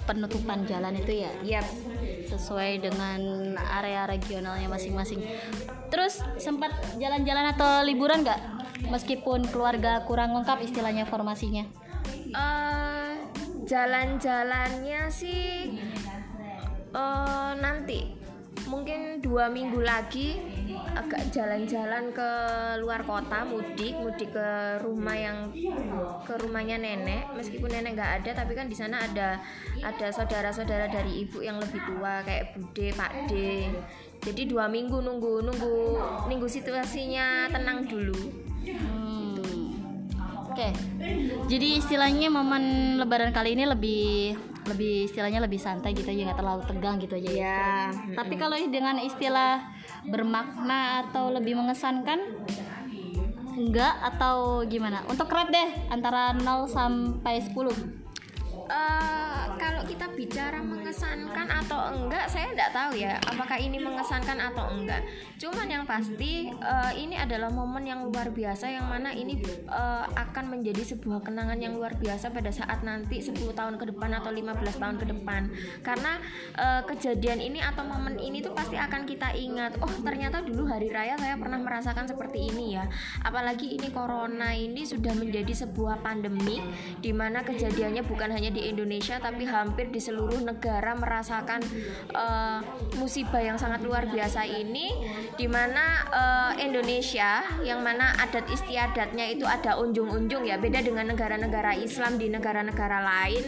penutupan 0.07 0.63
jalan 0.65 0.95
itu 0.95 1.27
ya, 1.27 1.33
Yap. 1.43 1.67
sesuai 2.29 2.85
dengan 2.85 3.21
area 3.57 4.05
regionalnya 4.05 4.69
masing-masing. 4.69 5.25
Terus 5.89 6.21
sempat 6.37 6.71
jalan-jalan 7.01 7.57
atau 7.57 7.83
liburan 7.83 8.21
nggak? 8.21 8.41
Meskipun 8.93 9.49
keluarga 9.49 10.05
kurang 10.05 10.37
lengkap 10.37 10.61
istilahnya 10.63 11.09
formasinya. 11.09 11.65
Eh, 12.29 13.13
jalan-jalannya 13.65 15.09
sih 15.09 15.81
eh, 16.89 17.53
nanti 17.59 18.17
mungkin 18.69 19.25
dua 19.25 19.49
minggu 19.49 19.81
lagi 19.81 20.39
agak 20.93 21.33
jalan-jalan 21.33 22.13
ke 22.13 22.31
luar 22.85 23.03
kota 23.03 23.49
mudik 23.49 23.97
mudik 23.97 24.31
ke 24.37 24.49
rumah 24.85 25.17
yang 25.17 25.49
ke 26.23 26.35
rumahnya 26.39 26.77
nenek. 26.79 27.33
Meskipun 27.35 27.73
nenek 27.73 27.97
nggak 27.97 28.13
ada 28.23 28.31
tapi 28.45 28.53
kan 28.53 28.69
di 28.69 28.77
sana 28.77 29.03
ada 29.03 29.41
ada 29.81 30.07
saudara-saudara 30.13 30.87
dari 30.93 31.25
ibu 31.27 31.41
yang 31.41 31.57
lebih 31.59 31.81
tua 31.83 32.23
kayak 32.23 32.55
bude 32.55 32.87
pak 32.95 33.13
de 33.33 33.73
jadi 34.19 34.51
dua 34.51 34.67
minggu 34.67 34.99
nunggu 34.99 35.47
nunggu 35.47 35.77
nunggu 36.27 36.47
situasinya 36.51 37.47
tenang 37.55 37.87
dulu 37.87 38.49
Oke. 40.59 40.75
Jadi 41.47 41.79
istilahnya 41.79 42.35
momen 42.35 42.99
lebaran 42.99 43.31
kali 43.31 43.55
ini 43.55 43.63
lebih 43.63 44.35
lebih 44.67 45.07
istilahnya 45.07 45.39
lebih 45.39 45.63
santai 45.63 45.95
gitu 45.95 46.11
aja 46.11 46.27
nggak 46.27 46.39
terlalu 46.43 46.63
tegang 46.67 46.99
gitu 46.99 47.15
aja 47.15 47.31
ya. 47.31 47.63
Tapi 48.19 48.35
kalau 48.35 48.59
dengan 48.67 48.99
istilah 48.99 49.63
bermakna 50.11 51.07
atau 51.07 51.31
lebih 51.31 51.55
mengesankan 51.55 52.43
enggak 53.55 54.03
atau 54.03 54.67
gimana? 54.67 55.07
Untuk 55.07 55.31
rate 55.31 55.55
deh 55.55 55.69
antara 55.95 56.35
0 56.35 56.67
sampai 56.67 57.39
10. 57.39 58.08
Eh, 58.69 59.45
kalau 59.57 59.81
kita 59.89 60.13
bicara 60.13 60.61
mengesankan 60.61 61.49
atau 61.49 61.89
enggak, 61.89 62.29
saya 62.29 62.53
tidak 62.53 62.71
tahu 62.77 63.01
ya 63.01 63.17
apakah 63.25 63.57
ini 63.57 63.81
mengesankan 63.81 64.37
atau 64.37 64.69
enggak. 64.69 65.01
Cuman 65.41 65.65
yang 65.65 65.85
pasti 65.89 66.53
eh, 66.53 66.93
ini 67.01 67.17
adalah 67.17 67.49
momen 67.49 67.89
yang 67.89 68.05
luar 68.05 68.29
biasa 68.29 68.69
yang 68.69 68.85
mana 68.85 69.17
ini 69.17 69.41
eh, 69.73 70.05
akan 70.05 70.53
menjadi 70.53 70.85
sebuah 70.85 71.25
kenangan 71.25 71.57
yang 71.57 71.81
luar 71.81 71.97
biasa 71.97 72.29
pada 72.29 72.53
saat 72.53 72.85
nanti 72.85 73.25
10 73.25 73.41
tahun 73.57 73.81
ke 73.81 73.97
depan 73.97 74.21
atau 74.21 74.29
15 74.37 74.61
tahun 74.77 74.97
ke 75.01 75.07
depan. 75.17 75.43
Karena 75.81 76.21
eh, 76.61 76.83
kejadian 76.85 77.41
ini 77.41 77.65
atau 77.65 77.89
momen 77.89 78.21
ini 78.21 78.45
tuh 78.45 78.53
pasti 78.53 78.77
akan 78.77 79.09
kita 79.09 79.33
ingat. 79.33 79.81
Oh, 79.81 79.91
ternyata 80.05 80.45
dulu 80.45 80.69
hari 80.69 80.93
raya 80.93 81.17
saya 81.17 81.41
pernah 81.41 81.57
merasakan 81.57 82.05
seperti 82.05 82.53
ini 82.53 82.77
ya. 82.77 82.85
Apalagi 83.25 83.81
ini 83.81 83.89
corona 83.89 84.53
ini 84.53 84.85
sudah 84.85 85.17
menjadi 85.17 85.65
sebuah 85.65 86.05
pandemi 86.05 86.61
di 87.01 87.17
mana 87.17 87.41
kejadiannya 87.41 88.05
bukan 88.05 88.29
hanya 88.29 88.51
di 88.53 88.58
Indonesia 88.67 89.23
tapi 89.23 89.47
hampir 89.47 89.95
di 89.95 90.03
seluruh 90.03 90.43
negara 90.43 90.99
merasakan 90.99 91.63
eh, 92.11 92.61
musibah 92.99 93.39
yang 93.39 93.55
sangat 93.55 93.87
luar 93.87 94.11
biasa 94.11 94.43
ini 94.49 94.91
di 95.39 95.47
mana 95.47 96.03
eh, 96.11 96.67
Indonesia 96.67 97.47
yang 97.63 97.81
mana 97.87 98.19
adat 98.19 98.51
istiadatnya 98.51 99.31
itu 99.31 99.47
ada 99.47 99.79
unjung-unjung 99.79 100.43
ya 100.43 100.59
beda 100.59 100.83
dengan 100.83 101.15
negara-negara 101.15 101.79
Islam 101.79 102.19
di 102.19 102.27
negara-negara 102.33 102.99
lain. 103.05 103.45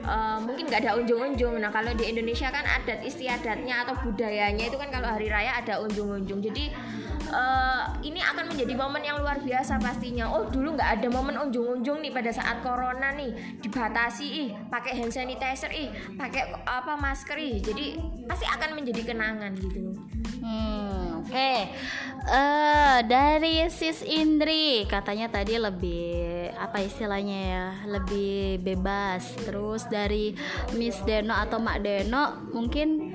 Eh, 0.00 0.38
mungkin 0.44 0.68
nggak 0.68 0.80
ada 0.84 0.92
unjung-unjung. 1.00 1.60
Nah 1.60 1.72
kalau 1.72 1.92
di 1.96 2.08
Indonesia 2.08 2.48
kan 2.48 2.64
adat 2.64 3.04
istiadatnya 3.04 3.84
atau 3.84 3.96
budayanya 4.04 4.68
itu 4.68 4.76
kan 4.76 4.88
kalau 4.92 5.08
hari 5.12 5.28
raya 5.28 5.56
ada 5.60 5.80
unjung-unjung. 5.80 6.40
Jadi 6.40 6.72
eh, 7.30 7.82
ini 8.04 8.20
akan 8.20 8.50
menjadi 8.50 8.74
momen 8.74 9.02
yang 9.06 9.22
luar 9.22 9.38
biasa 9.40 9.78
pastinya. 9.78 10.28
Oh 10.30 10.50
dulu 10.50 10.74
nggak 10.74 11.00
ada 11.00 11.08
momen 11.08 11.38
unjung-unjung 11.38 12.02
nih 12.02 12.12
pada 12.12 12.30
saat 12.34 12.60
corona 12.60 13.14
nih 13.14 13.32
dibatasi 13.62 14.26
ih 14.26 14.48
pakai 14.68 14.98
hand 14.98 15.14
sanitizer 15.14 15.70
ih 15.70 15.88
pakai 16.18 16.50
apa 16.66 16.98
masker 16.98 17.38
ih. 17.38 17.62
Jadi 17.62 17.96
pasti 18.26 18.46
akan 18.46 18.76
menjadi 18.76 19.14
kenangan 19.14 19.54
gitu. 19.56 19.94
Hmm, 20.40 21.20
oke. 21.20 21.52
Eh 22.30 22.98
dari 23.04 23.64
Sis 23.68 24.00
Indri 24.04 24.88
katanya 24.88 25.28
tadi 25.28 25.60
lebih 25.60 26.48
apa 26.56 26.80
istilahnya 26.80 27.38
ya, 27.40 27.66
lebih 27.86 28.60
bebas. 28.64 29.36
Terus 29.44 29.84
dari 29.86 30.32
Miss 30.74 31.00
Deno 31.04 31.36
atau 31.36 31.60
Mak 31.60 31.78
Deno 31.84 32.50
mungkin 32.56 33.12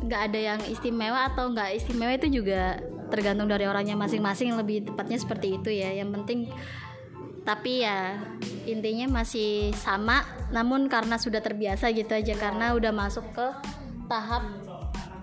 nggak 0.00 0.22
ada 0.32 0.40
yang 0.40 0.60
istimewa 0.64 1.28
atau 1.28 1.52
nggak 1.52 1.76
istimewa 1.76 2.16
itu 2.16 2.40
juga 2.40 2.80
tergantung 3.10 3.50
dari 3.50 3.66
orangnya 3.66 3.98
masing-masing. 3.98 4.54
Lebih 4.54 4.88
tepatnya 4.88 5.18
seperti 5.18 5.58
itu 5.58 5.70
ya. 5.74 5.90
Yang 5.92 6.10
penting 6.22 6.40
tapi 7.40 7.82
ya 7.82 8.20
intinya 8.68 9.20
masih 9.20 9.72
sama 9.72 10.22
namun 10.52 10.92
karena 10.92 11.16
sudah 11.16 11.40
terbiasa 11.40 11.88
gitu 11.90 12.12
aja 12.12 12.36
karena 12.36 12.76
udah 12.76 12.92
masuk 12.92 13.24
ke 13.32 13.46
tahap 14.12 14.44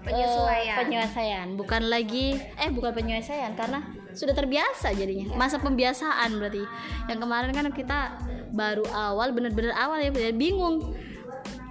Penyesuaian. 0.08 0.76
Eh, 0.76 0.78
penyesuaian 0.88 1.48
bukan 1.60 1.84
lagi 1.92 2.40
eh 2.40 2.72
bukan 2.72 2.96
penyesuaian 2.96 3.52
karena 3.60 3.84
sudah 4.16 4.32
terbiasa 4.32 4.96
jadinya 4.96 5.36
masa 5.36 5.60
pembiasaan 5.60 6.32
berarti 6.40 6.64
yang 7.12 7.20
kemarin 7.20 7.52
kan 7.52 7.68
kita 7.76 8.16
baru 8.56 8.88
awal 8.88 9.36
bener-bener 9.36 9.76
awal 9.76 10.00
ya 10.00 10.10
bener 10.10 10.34
bingung 10.34 10.96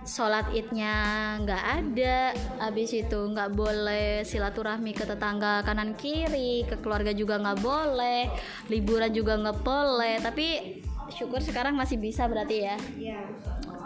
sholat 0.06 0.54
idnya 0.54 1.34
nggak 1.42 1.62
ada 1.82 2.18
habis 2.62 2.94
itu 2.94 3.18
nggak 3.26 3.50
boleh 3.52 4.22
silaturahmi 4.22 4.94
ke 4.94 5.02
tetangga 5.02 5.66
kanan 5.66 5.98
kiri 5.98 6.62
ke 6.62 6.78
keluarga 6.78 7.10
juga 7.10 7.42
nggak 7.42 7.58
boleh 7.58 8.30
liburan 8.70 9.10
juga 9.10 9.34
nggak 9.34 9.58
boleh 9.66 10.22
tapi 10.22 10.78
syukur 11.10 11.42
sekarang 11.42 11.74
masih 11.74 11.98
bisa 11.98 12.30
berarti 12.30 12.56
ya 12.62 12.76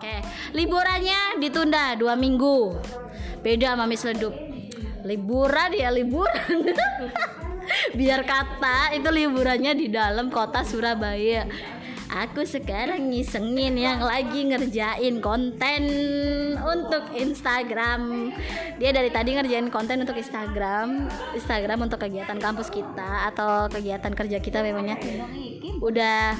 Oke, 0.00 0.16
liburannya 0.56 1.36
ditunda 1.44 1.92
dua 1.92 2.16
minggu. 2.16 2.72
Beda 3.44 3.76
sama 3.76 3.84
Miss 3.84 4.00
Ledup. 4.00 4.32
Liburan 5.04 5.76
ya 5.76 5.92
liburan. 5.92 6.72
Biar 8.00 8.24
kata 8.24 8.96
itu 8.96 9.04
liburannya 9.12 9.76
di 9.76 9.92
dalam 9.92 10.32
kota 10.32 10.64
Surabaya. 10.64 11.44
Aku 12.10 12.42
sekarang 12.42 13.14
ngisengin 13.14 13.78
yang 13.78 14.02
lagi 14.02 14.42
ngerjain 14.42 15.22
konten 15.22 15.82
untuk 16.58 17.06
Instagram. 17.14 18.34
Dia 18.82 18.90
dari 18.90 19.14
tadi 19.14 19.38
ngerjain 19.38 19.70
konten 19.70 20.02
untuk 20.02 20.18
Instagram, 20.18 21.06
Instagram 21.38 21.86
untuk 21.86 22.02
kegiatan 22.02 22.34
kampus 22.34 22.74
kita 22.74 23.30
atau 23.30 23.70
kegiatan 23.70 24.10
kerja 24.10 24.42
kita 24.42 24.58
memangnya. 24.58 24.98
Udah 25.78 26.34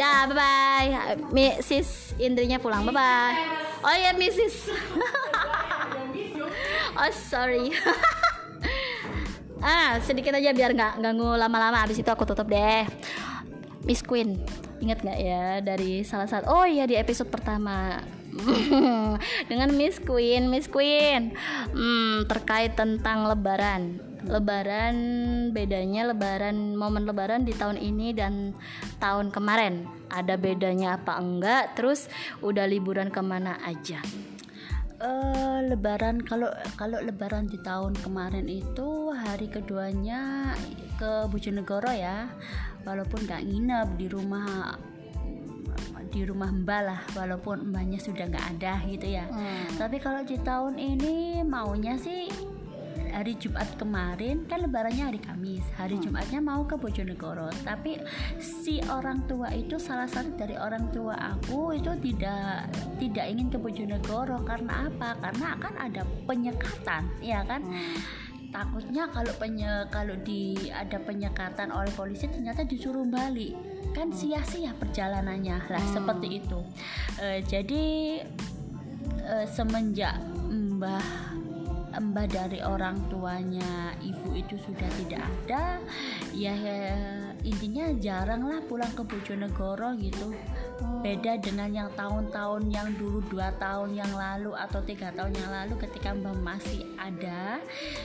Ya, 0.00 0.24
bye 0.24 0.38
bye. 0.38 0.88
Mrs. 1.34 2.16
Indrinya 2.16 2.62
pulang. 2.62 2.86
Bye 2.88 2.94
bye. 2.94 3.36
Oh 3.84 3.96
ya, 3.96 4.14
Mrs. 4.14 4.68
oh, 7.00 7.12
sorry. 7.12 7.74
ah, 9.60 9.98
sedikit 10.00 10.36
aja 10.36 10.54
biar 10.54 10.72
nggak 10.72 11.04
ganggu 11.04 11.34
lama-lama. 11.34 11.84
Habis 11.84 12.00
itu 12.00 12.08
aku 12.08 12.22
tutup 12.22 12.46
deh. 12.46 12.86
Miss 13.80 14.04
Queen, 14.04 14.36
ingat 14.84 15.00
nggak 15.00 15.20
ya 15.20 15.44
dari 15.64 16.04
salah 16.04 16.28
satu? 16.28 16.52
Oh 16.52 16.66
iya 16.68 16.84
di 16.84 17.00
episode 17.00 17.32
pertama. 17.32 18.00
dengan 19.50 19.70
Miss 19.74 19.98
Queen, 19.98 20.52
Miss 20.52 20.68
Queen. 20.68 21.34
Hmm, 21.72 22.28
terkait 22.28 22.76
tentang 22.76 23.26
Lebaran. 23.26 23.98
Lebaran 24.20 24.96
bedanya 25.56 26.12
Lebaran 26.12 26.76
momen 26.76 27.08
Lebaran 27.08 27.48
di 27.48 27.56
tahun 27.56 27.80
ini 27.80 28.12
dan 28.12 28.52
tahun 29.00 29.32
kemarin. 29.32 29.88
Ada 30.12 30.36
bedanya 30.36 31.00
apa 31.00 31.16
enggak? 31.16 31.74
Terus 31.74 32.12
udah 32.44 32.68
liburan 32.68 33.08
ke 33.08 33.24
mana 33.24 33.56
aja 33.64 34.04
uh, 35.00 35.58
Lebaran 35.64 36.20
kalau 36.22 36.48
kalau 36.76 37.00
Lebaran 37.00 37.48
di 37.48 37.58
tahun 37.60 37.96
kemarin 38.00 38.46
itu 38.46 39.12
hari 39.12 39.48
keduanya 39.48 40.54
ke 41.00 41.26
Bojonegoro 41.32 41.90
ya 41.90 42.28
walaupun 42.84 43.24
nggak 43.24 43.44
nginep 43.44 43.88
di 43.96 44.06
rumah 44.08 44.76
di 46.10 46.26
rumah 46.26 46.50
mbak 46.50 46.80
lah 46.82 47.00
walaupun 47.14 47.70
mbaknya 47.70 48.02
sudah 48.02 48.26
nggak 48.26 48.46
ada 48.58 48.82
gitu 48.90 49.06
ya 49.14 49.24
hmm. 49.30 49.78
tapi 49.78 50.02
kalau 50.02 50.26
di 50.26 50.36
tahun 50.42 50.74
ini 50.76 51.46
maunya 51.46 51.94
sih 51.94 52.26
hari 53.10 53.34
Jumat 53.36 53.66
kemarin 53.76 54.46
kan 54.46 54.62
lebarannya 54.62 55.04
hari 55.10 55.20
Kamis 55.20 55.66
hari 55.74 55.98
hmm. 55.98 56.04
Jumatnya 56.08 56.40
mau 56.40 56.62
ke 56.64 56.78
Bojonegoro 56.78 57.50
tapi 57.66 57.98
si 58.38 58.80
orang 58.86 59.26
tua 59.26 59.50
itu 59.52 59.76
salah 59.76 60.06
satu 60.06 60.32
dari 60.38 60.54
orang 60.56 60.88
tua 60.94 61.18
aku 61.18 61.74
itu 61.76 61.90
tidak 62.00 62.70
tidak 63.02 63.26
ingin 63.28 63.50
ke 63.50 63.58
Bojonegoro 63.58 64.40
karena 64.46 64.88
apa 64.88 65.18
karena 65.18 65.46
akan 65.58 65.74
ada 65.76 66.02
penyekatan 66.24 67.02
ya 67.20 67.42
kan 67.44 67.66
hmm. 67.66 67.98
takutnya 68.54 69.10
kalau 69.10 69.34
penye 69.36 69.70
kalau 69.90 70.16
di 70.22 70.56
ada 70.70 70.98
penyekatan 71.02 71.68
oleh 71.74 71.90
polisi 71.92 72.30
ternyata 72.30 72.62
disuruh 72.64 73.04
balik 73.06 73.54
kan 73.92 74.10
hmm. 74.10 74.16
sia-sia 74.16 74.72
perjalanannya 74.78 75.66
lah 75.66 75.82
hmm. 75.82 75.94
seperti 75.94 76.28
itu 76.42 76.60
e, 77.18 77.42
jadi 77.46 77.84
e, 79.22 79.36
semenjak 79.50 80.18
mbah 80.50 81.29
mbah 81.98 82.26
dari 82.30 82.62
orang 82.62 82.94
tuanya 83.10 83.90
ibu 83.98 84.30
itu 84.38 84.54
sudah 84.62 84.86
tidak 85.02 85.26
ada. 85.26 85.82
Ya, 86.30 86.54
ya 86.54 86.94
intinya 87.42 87.90
jarang 87.98 88.46
lah 88.46 88.62
pulang 88.70 88.92
ke 88.94 89.02
Bojonegoro 89.02 89.98
gitu. 89.98 90.30
Beda 91.02 91.34
dengan 91.42 91.72
yang 91.74 91.90
tahun-tahun 91.98 92.70
yang 92.70 92.94
dulu 92.94 93.24
dua 93.26 93.50
tahun 93.58 93.98
yang 93.98 94.12
lalu 94.14 94.54
atau 94.54 94.78
tiga 94.86 95.10
tahun 95.16 95.34
yang 95.34 95.50
lalu 95.50 95.74
ketika 95.82 96.14
mbak 96.14 96.36
masih 96.40 96.86
ada 97.00 97.58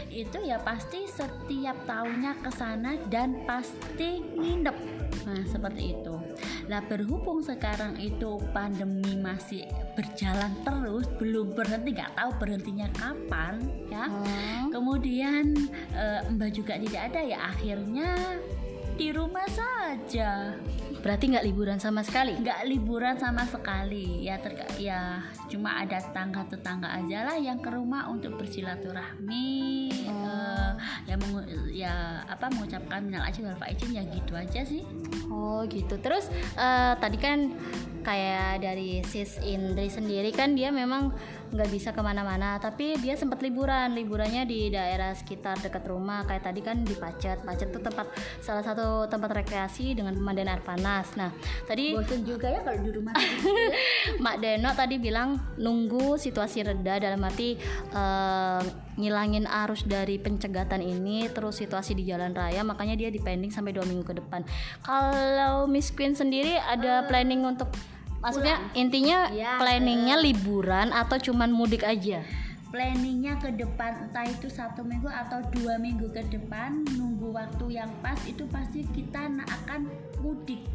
itu 0.10 0.38
ya 0.42 0.58
pasti 0.64 1.06
setiap 1.06 1.78
tahunnya 1.86 2.42
ke 2.42 2.52
sana 2.56 2.98
dan 3.14 3.46
pasti 3.46 4.24
nginep. 4.24 4.78
Nah 5.30 5.42
seperti 5.46 5.94
itu 5.94 6.16
lah 6.66 6.82
berhubung 6.86 7.46
sekarang 7.46 7.94
itu 8.02 8.42
pandemi 8.50 9.18
masih 9.22 9.70
berjalan 9.94 10.50
terus 10.66 11.06
belum 11.22 11.54
berhenti 11.54 11.94
nggak 11.94 12.14
tahu 12.18 12.32
berhentinya 12.42 12.90
kapan 12.98 13.62
ya 13.88 14.10
hmm. 14.10 14.74
kemudian 14.74 15.54
e, 15.94 16.06
mbak 16.34 16.52
juga 16.58 16.82
tidak 16.82 17.14
ada 17.14 17.22
ya 17.22 17.40
akhirnya 17.54 18.10
di 18.96 19.12
rumah 19.12 19.46
saja 19.52 20.56
berarti 21.06 21.38
nggak 21.38 21.46
liburan 21.46 21.78
sama 21.78 22.02
sekali? 22.02 22.34
Nggak 22.34 22.66
liburan 22.66 23.16
sama 23.22 23.46
sekali. 23.46 24.26
Ya 24.26 24.42
terka 24.42 24.66
ya 24.82 25.22
cuma 25.46 25.78
ada 25.78 26.02
tetangga 26.02 26.50
tetangga 26.50 26.90
aja 26.90 27.30
lah 27.30 27.38
yang 27.38 27.62
ke 27.62 27.70
rumah 27.70 28.10
untuk 28.10 28.42
bersilaturahmi 28.42 29.94
oh. 30.10 30.18
uh, 30.18 30.74
ya 31.06 31.14
mengu 31.22 31.46
ya 31.70 32.26
apa 32.26 32.50
mengucapkan 32.50 33.06
minal 33.06 33.22
aja 33.22 33.38
wal 33.46 33.54
faizin 33.62 33.94
ya 33.94 34.02
gitu 34.10 34.34
aja 34.34 34.66
sih. 34.66 34.82
Oh 35.30 35.62
gitu. 35.70 36.02
Terus 36.02 36.26
uh, 36.58 36.98
tadi 36.98 37.22
kan 37.22 37.54
kayak 38.02 38.66
dari 38.66 39.06
sis 39.06 39.38
Indri 39.46 39.94
sendiri 39.94 40.34
kan 40.34 40.58
dia 40.58 40.74
memang 40.74 41.14
nggak 41.52 41.70
bisa 41.70 41.90
ke 41.94 42.02
mana-mana. 42.02 42.58
Tapi 42.58 42.98
dia 43.02 43.14
sempat 43.20 43.42
liburan. 43.42 43.94
Liburannya 43.94 44.48
di 44.48 44.72
daerah 44.72 45.14
sekitar 45.14 45.60
dekat 45.62 45.86
rumah. 45.86 46.26
Kayak 46.26 46.44
tadi 46.52 46.62
kan 46.64 46.82
di 46.82 46.96
Pacet. 46.98 47.44
Pacet 47.44 47.70
tuh 47.70 47.82
tempat 47.82 48.08
salah 48.40 48.64
satu 48.64 49.06
tempat 49.10 49.44
rekreasi 49.44 49.98
dengan 49.98 50.16
pemandian 50.16 50.50
air 50.50 50.62
panas. 50.62 51.14
Nah 51.20 51.34
tadi 51.66 51.94
bosan 51.94 52.26
juga 52.26 52.50
ya 52.50 52.62
kalau 52.62 52.80
di 52.82 52.92
rumah 52.92 53.14
Mak 54.24 54.36
Deno 54.42 54.72
tadi 54.74 54.96
bilang 54.98 55.38
nunggu 55.60 56.18
situasi 56.18 56.66
reda. 56.66 56.98
Dalam 56.98 57.22
arti 57.26 57.60
uh, 57.94 58.62
ngilangin 58.96 59.44
arus 59.46 59.84
dari 59.84 60.16
pencegatan 60.16 60.80
ini 60.80 61.28
terus 61.32 61.60
situasi 61.60 61.98
di 61.98 62.08
jalan 62.08 62.32
raya. 62.32 62.64
Makanya 62.64 62.96
dia 62.96 63.10
dipending 63.12 63.52
sampai 63.52 63.76
dua 63.76 63.84
minggu 63.84 64.06
ke 64.06 64.16
depan. 64.18 64.42
Kalau 64.86 65.66
Miss 65.66 65.92
Queen 65.92 66.16
sendiri 66.16 66.56
ada 66.56 67.04
uh, 67.04 67.08
planning 67.08 67.44
untuk 67.44 67.72
Maksudnya 68.26 68.58
pulang. 68.58 68.74
intinya 68.74 69.20
ya, 69.30 69.62
planningnya 69.62 70.16
liburan 70.18 70.90
atau 70.90 71.22
cuman 71.22 71.54
mudik 71.54 71.86
aja? 71.86 72.26
Planningnya 72.74 73.38
ke 73.38 73.54
depan 73.54 74.10
entah 74.10 74.26
itu 74.26 74.50
satu 74.50 74.82
minggu 74.82 75.08
atau 75.08 75.46
dua 75.54 75.78
minggu 75.78 76.10
ke 76.10 76.26
depan 76.34 76.82
nunggu 76.98 77.30
waktu 77.30 77.78
yang 77.78 77.94
pas 78.02 78.18
itu 78.26 78.44
pasti 78.50 78.82
kita 78.90 79.30
akan 79.30 79.88
mudik 80.26 80.66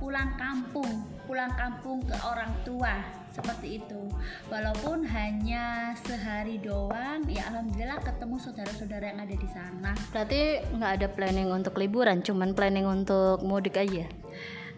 pulang 0.00 0.32
kampung 0.40 1.04
pulang 1.28 1.52
kampung 1.60 2.00
ke 2.08 2.16
orang 2.24 2.48
tua 2.64 3.04
seperti 3.28 3.78
itu 3.84 4.08
walaupun 4.48 5.04
hanya 5.04 5.92
sehari 6.02 6.56
doang 6.56 7.22
ya 7.28 7.46
alhamdulillah 7.52 8.00
ketemu 8.00 8.36
saudara-saudara 8.40 9.04
yang 9.12 9.20
ada 9.20 9.36
di 9.36 9.48
sana 9.52 9.92
berarti 10.10 10.64
nggak 10.72 10.92
ada 10.98 11.06
planning 11.12 11.52
untuk 11.52 11.76
liburan 11.76 12.24
cuman 12.24 12.56
planning 12.56 12.88
untuk 12.88 13.44
mudik 13.44 13.76
aja 13.76 14.08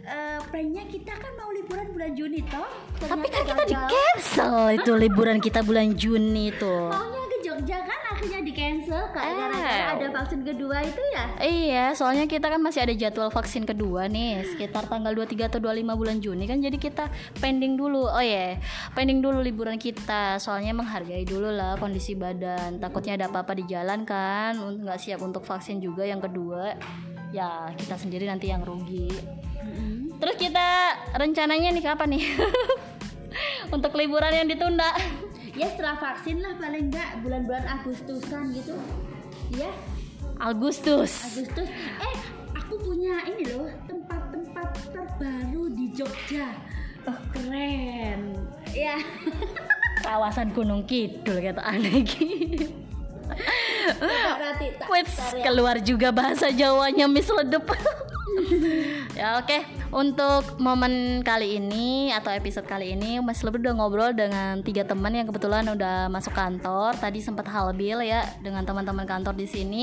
uh, 0.07 0.39
plannya 0.51 0.85
kita 0.91 1.13
kan 1.15 1.33
mau 1.39 1.51
liburan 1.55 1.87
bulan 1.95 2.13
Juni 2.15 2.41
toh. 2.47 2.69
Tapi 3.03 3.27
kan 3.31 3.43
kita 3.47 3.63
di 3.67 3.77
cancel 3.77 4.55
itu 4.79 4.93
liburan 4.95 5.39
kita 5.43 5.61
bulan 5.63 5.95
Juni 5.95 6.55
tuh. 6.55 6.91
Maunya 6.91 7.27
ke 7.27 7.39
Jogja 7.43 7.79
kan 7.83 8.01
akhirnya 8.15 8.41
di 8.47 8.53
cancel 8.55 9.03
karena 9.11 9.51
eh. 9.51 9.87
ada 9.99 10.07
vaksin 10.15 10.41
kedua 10.47 10.83
itu 10.87 11.03
ya. 11.15 11.25
Iya, 11.43 11.85
soalnya 11.99 12.31
kita 12.31 12.47
kan 12.47 12.61
masih 12.63 12.87
ada 12.87 12.95
jadwal 12.95 13.31
vaksin 13.35 13.67
kedua 13.67 14.07
nih 14.07 14.47
sekitar 14.55 14.87
tanggal 14.87 15.11
23 15.15 15.51
atau 15.51 15.59
25 15.59 15.99
bulan 15.99 16.17
Juni 16.23 16.45
kan 16.47 16.59
jadi 16.63 16.79
kita 16.79 17.11
pending 17.43 17.75
dulu. 17.75 18.07
Oh 18.07 18.23
ya, 18.23 18.59
yeah. 18.59 18.63
pending 18.95 19.23
dulu 19.23 19.43
liburan 19.43 19.79
kita 19.79 20.39
soalnya 20.39 20.75
menghargai 20.75 21.27
dulu 21.27 21.51
lah 21.51 21.79
kondisi 21.79 22.15
badan. 22.15 22.79
Takutnya 22.79 23.19
ada 23.19 23.27
apa-apa 23.31 23.59
di 23.59 23.65
jalan 23.67 24.07
kan, 24.07 24.59
nggak 24.59 24.99
siap 24.99 25.23
untuk 25.23 25.43
vaksin 25.43 25.83
juga 25.83 26.07
yang 26.07 26.23
kedua. 26.23 26.79
Ya, 27.33 27.73
kita 27.81 27.97
sendiri 27.97 28.29
nanti 28.29 28.53
yang 28.53 28.61
rugi. 28.61 29.09
Terus 30.23 30.37
kita 30.39 30.67
rencananya 31.19 31.75
nih 31.75 31.83
kapan 31.83 32.15
nih? 32.15 32.25
Untuk 33.75 33.91
liburan 33.99 34.31
yang 34.31 34.47
ditunda. 34.47 34.95
Ya 35.59 35.67
setelah 35.67 35.99
vaksin 35.99 36.39
lah 36.39 36.55
paling 36.63 36.95
enggak 36.95 37.19
bulan-bulan 37.27 37.67
Agustusan 37.67 38.55
gitu. 38.55 38.79
Ya. 39.59 39.67
Agustus. 40.39 41.27
Agustus. 41.27 41.67
Eh, 41.99 42.15
aku 42.55 42.79
punya 42.87 43.19
ini 43.27 43.51
loh, 43.51 43.67
tempat-tempat 43.91 44.95
terbaru 44.95 45.75
di 45.75 45.91
Jogja. 45.91 46.55
Oh, 47.03 47.19
keren. 47.35 48.39
Ya. 48.71 49.03
Kawasan 50.07 50.55
Gunung 50.55 50.87
Kidul 50.87 51.43
kata 51.43 51.67
aneh 51.67 52.07
Wait, 54.87 55.09
ya. 55.11 55.43
keluar 55.43 55.83
juga 55.83 56.15
bahasa 56.15 56.55
Jawanya 56.55 57.11
Miss 57.11 57.27
Ledup. 57.27 57.67
ya 59.19 59.39
oke. 59.39 59.47
Okay. 59.47 59.61
untuk 59.93 60.57
momen 60.57 61.21
kali 61.21 61.61
ini 61.61 62.15
atau 62.17 62.33
episode 62.33 62.65
kali 62.65 62.97
ini 62.97 63.21
Mas 63.21 63.45
Lebih 63.45 63.61
udah 63.61 63.75
ngobrol 63.77 64.11
dengan 64.17 64.65
tiga 64.65 64.89
teman 64.89 65.13
yang 65.13 65.29
kebetulan 65.29 65.69
udah 65.69 66.09
masuk 66.09 66.33
kantor. 66.33 66.97
Tadi 66.97 67.21
sempat 67.21 67.49
halbil 67.51 68.01
ya 68.01 68.25
dengan 68.41 68.65
teman-teman 68.65 69.05
kantor 69.05 69.37
di 69.37 69.47
sini. 69.47 69.83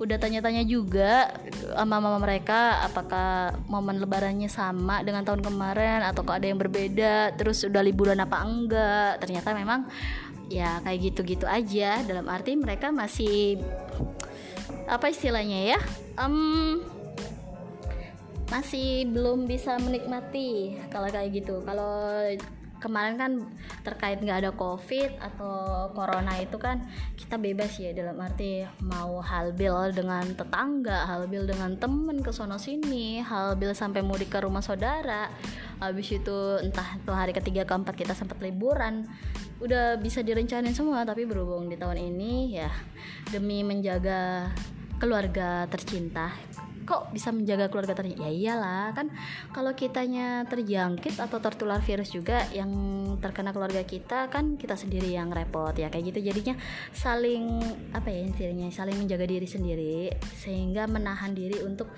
Udah 0.00 0.16
tanya-tanya 0.16 0.64
juga 0.64 1.28
sama 1.76 2.00
mama 2.00 2.16
mereka 2.24 2.80
apakah 2.80 3.52
momen 3.68 4.00
lebarannya 4.00 4.48
sama 4.48 5.04
dengan 5.04 5.28
tahun 5.28 5.44
kemarin 5.44 6.00
atau 6.08 6.24
kok 6.24 6.40
ada 6.40 6.48
yang 6.48 6.56
berbeda 6.56 7.36
terus 7.36 7.62
udah 7.68 7.84
liburan 7.84 8.16
apa 8.18 8.40
enggak. 8.40 9.20
Ternyata 9.20 9.52
memang 9.52 9.84
ya 10.48 10.80
kayak 10.82 11.12
gitu-gitu 11.12 11.44
aja. 11.44 12.00
Dalam 12.02 12.26
arti 12.32 12.56
mereka 12.56 12.88
masih 12.88 13.60
apa 14.88 15.12
istilahnya 15.12 15.76
ya? 15.76 15.80
Um, 16.16 16.80
masih 18.50 19.06
belum 19.06 19.46
bisa 19.46 19.78
menikmati 19.78 20.76
kalau 20.90 21.06
kayak 21.06 21.30
gitu. 21.38 21.62
Kalau 21.62 22.26
kemarin 22.80 23.14
kan 23.20 23.32
terkait 23.84 24.18
nggak 24.18 24.40
ada 24.40 24.50
covid 24.56 25.12
atau 25.20 25.86
corona 25.92 26.40
itu 26.40 26.56
kan 26.56 26.80
kita 27.14 27.36
bebas 27.36 27.76
ya 27.76 27.92
dalam 27.92 28.16
arti 28.18 28.64
mau 28.80 29.20
halbil 29.20 29.92
dengan 29.92 30.24
tetangga 30.32 31.04
halbil 31.04 31.44
dengan 31.44 31.76
temen 31.76 32.24
ke 32.24 32.32
sono 32.32 32.56
sini 32.56 33.20
halbil 33.20 33.76
sampai 33.76 34.00
mudik 34.00 34.32
ke 34.32 34.40
rumah 34.42 34.64
saudara. 34.64 35.28
Habis 35.78 36.20
itu 36.20 36.38
entah 36.60 36.98
tuh 37.04 37.14
hari 37.14 37.36
ketiga 37.36 37.68
keempat 37.68 37.94
kita 37.94 38.16
sempat 38.16 38.40
liburan. 38.40 39.06
Udah 39.60 40.00
bisa 40.00 40.24
direncanain 40.24 40.74
semua 40.74 41.04
tapi 41.04 41.28
berhubung 41.28 41.68
di 41.68 41.76
tahun 41.76 42.00
ini 42.00 42.56
ya 42.56 42.72
demi 43.28 43.60
menjaga 43.60 44.48
keluarga 44.96 45.68
tercinta 45.68 46.32
kok 46.84 47.12
bisa 47.12 47.30
menjaga 47.30 47.68
keluarga 47.68 47.94
tercinta 47.96 48.26
ya 48.26 48.32
iyalah 48.32 48.92
kan 48.96 49.12
kalau 49.52 49.72
kitanya 49.76 50.44
terjangkit 50.48 51.20
atau 51.20 51.38
tertular 51.38 51.80
virus 51.84 52.12
juga 52.12 52.44
yang 52.50 52.70
terkena 53.20 53.52
keluarga 53.52 53.84
kita 53.84 54.32
kan 54.32 54.56
kita 54.56 54.74
sendiri 54.74 55.12
yang 55.12 55.28
repot 55.30 55.76
ya 55.76 55.92
kayak 55.92 56.14
gitu. 56.14 56.32
Jadinya 56.32 56.54
saling 56.90 57.60
apa 57.92 58.08
ya 58.08 58.26
istilahnya 58.26 58.68
saling 58.72 58.96
menjaga 58.96 59.26
diri 59.28 59.48
sendiri 59.48 60.14
sehingga 60.40 60.88
menahan 60.88 61.36
diri 61.36 61.60
untuk 61.62 61.92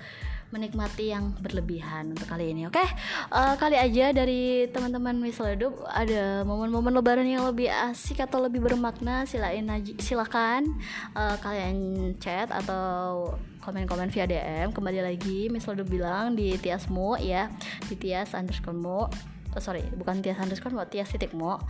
menikmati 0.53 1.09
yang 1.09 1.33
berlebihan 1.41 2.13
untuk 2.13 2.29
kali 2.29 2.53
ini 2.53 2.69
oke? 2.69 2.77
Eh, 2.77 3.55
kali 3.57 3.73
aja 3.73 4.13
dari 4.13 4.69
teman-teman 4.69 5.17
misal 5.17 5.57
hidup 5.57 5.81
ada 5.89 6.45
momen-momen 6.45 6.93
lebaran 6.93 7.25
yang 7.25 7.49
lebih 7.49 7.73
asik 7.73 8.21
atau 8.21 8.45
lebih 8.45 8.61
bermakna 8.61 9.25
silain 9.25 9.65
silakan 9.97 10.77
eh, 11.17 11.35
kalian 11.41 11.75
chat 12.21 12.53
atau 12.53 13.33
komen-komen 13.63 14.11
via 14.11 14.27
DM 14.27 14.75
kembali 14.75 14.99
lagi 14.99 15.47
misal 15.47 15.79
hidup 15.79 15.87
bilang 15.87 16.35
di 16.35 16.59
tiasmu 16.59 17.15
ya. 17.23 17.47
Di 17.87 17.95
tias 17.95 18.35
underscore 18.35 18.75
mo. 18.75 19.07
Oh, 19.55 19.61
sorry 19.63 19.87
bukan 19.95 20.19
tias 20.19 20.35
underscore 20.43 20.75
mo 20.75 20.83
tias 20.83 21.07
titik 21.07 21.31
mo. 21.31 21.63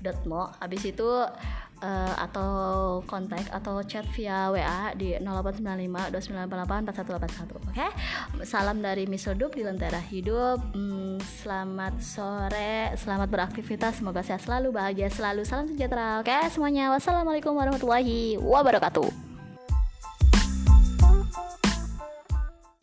Dot 0.00 0.24
mo. 0.24 0.48
Habis 0.56 0.96
itu 0.96 1.08
eh, 1.84 2.14
atau 2.16 2.48
kontak 3.04 3.44
atau 3.52 3.84
chat 3.84 4.08
via 4.16 4.48
WA 4.48 4.96
di 4.96 5.12
0895 5.20 6.08
2988 6.08 7.68
4181 7.68 7.68
oke? 7.68 7.86
Salam 8.48 8.80
dari 8.80 9.04
Miss 9.04 9.28
Hidup 9.28 9.52
di 9.52 9.60
Lentera 9.60 10.00
Hidup. 10.00 10.72
Hmm, 10.72 11.20
selamat 11.20 12.00
sore 12.00 12.96
selamat 12.96 13.28
beraktivitas. 13.28 14.00
Semoga 14.00 14.24
sehat 14.24 14.40
selalu 14.40 14.72
bahagia 14.72 15.12
selalu. 15.12 15.44
Salam 15.44 15.68
sejahtera 15.68 16.24
oke 16.24 16.48
semuanya. 16.48 16.88
Wassalamualaikum 16.96 17.52
warahmatullahi 17.52 18.40
wabarakatuh 18.40 19.35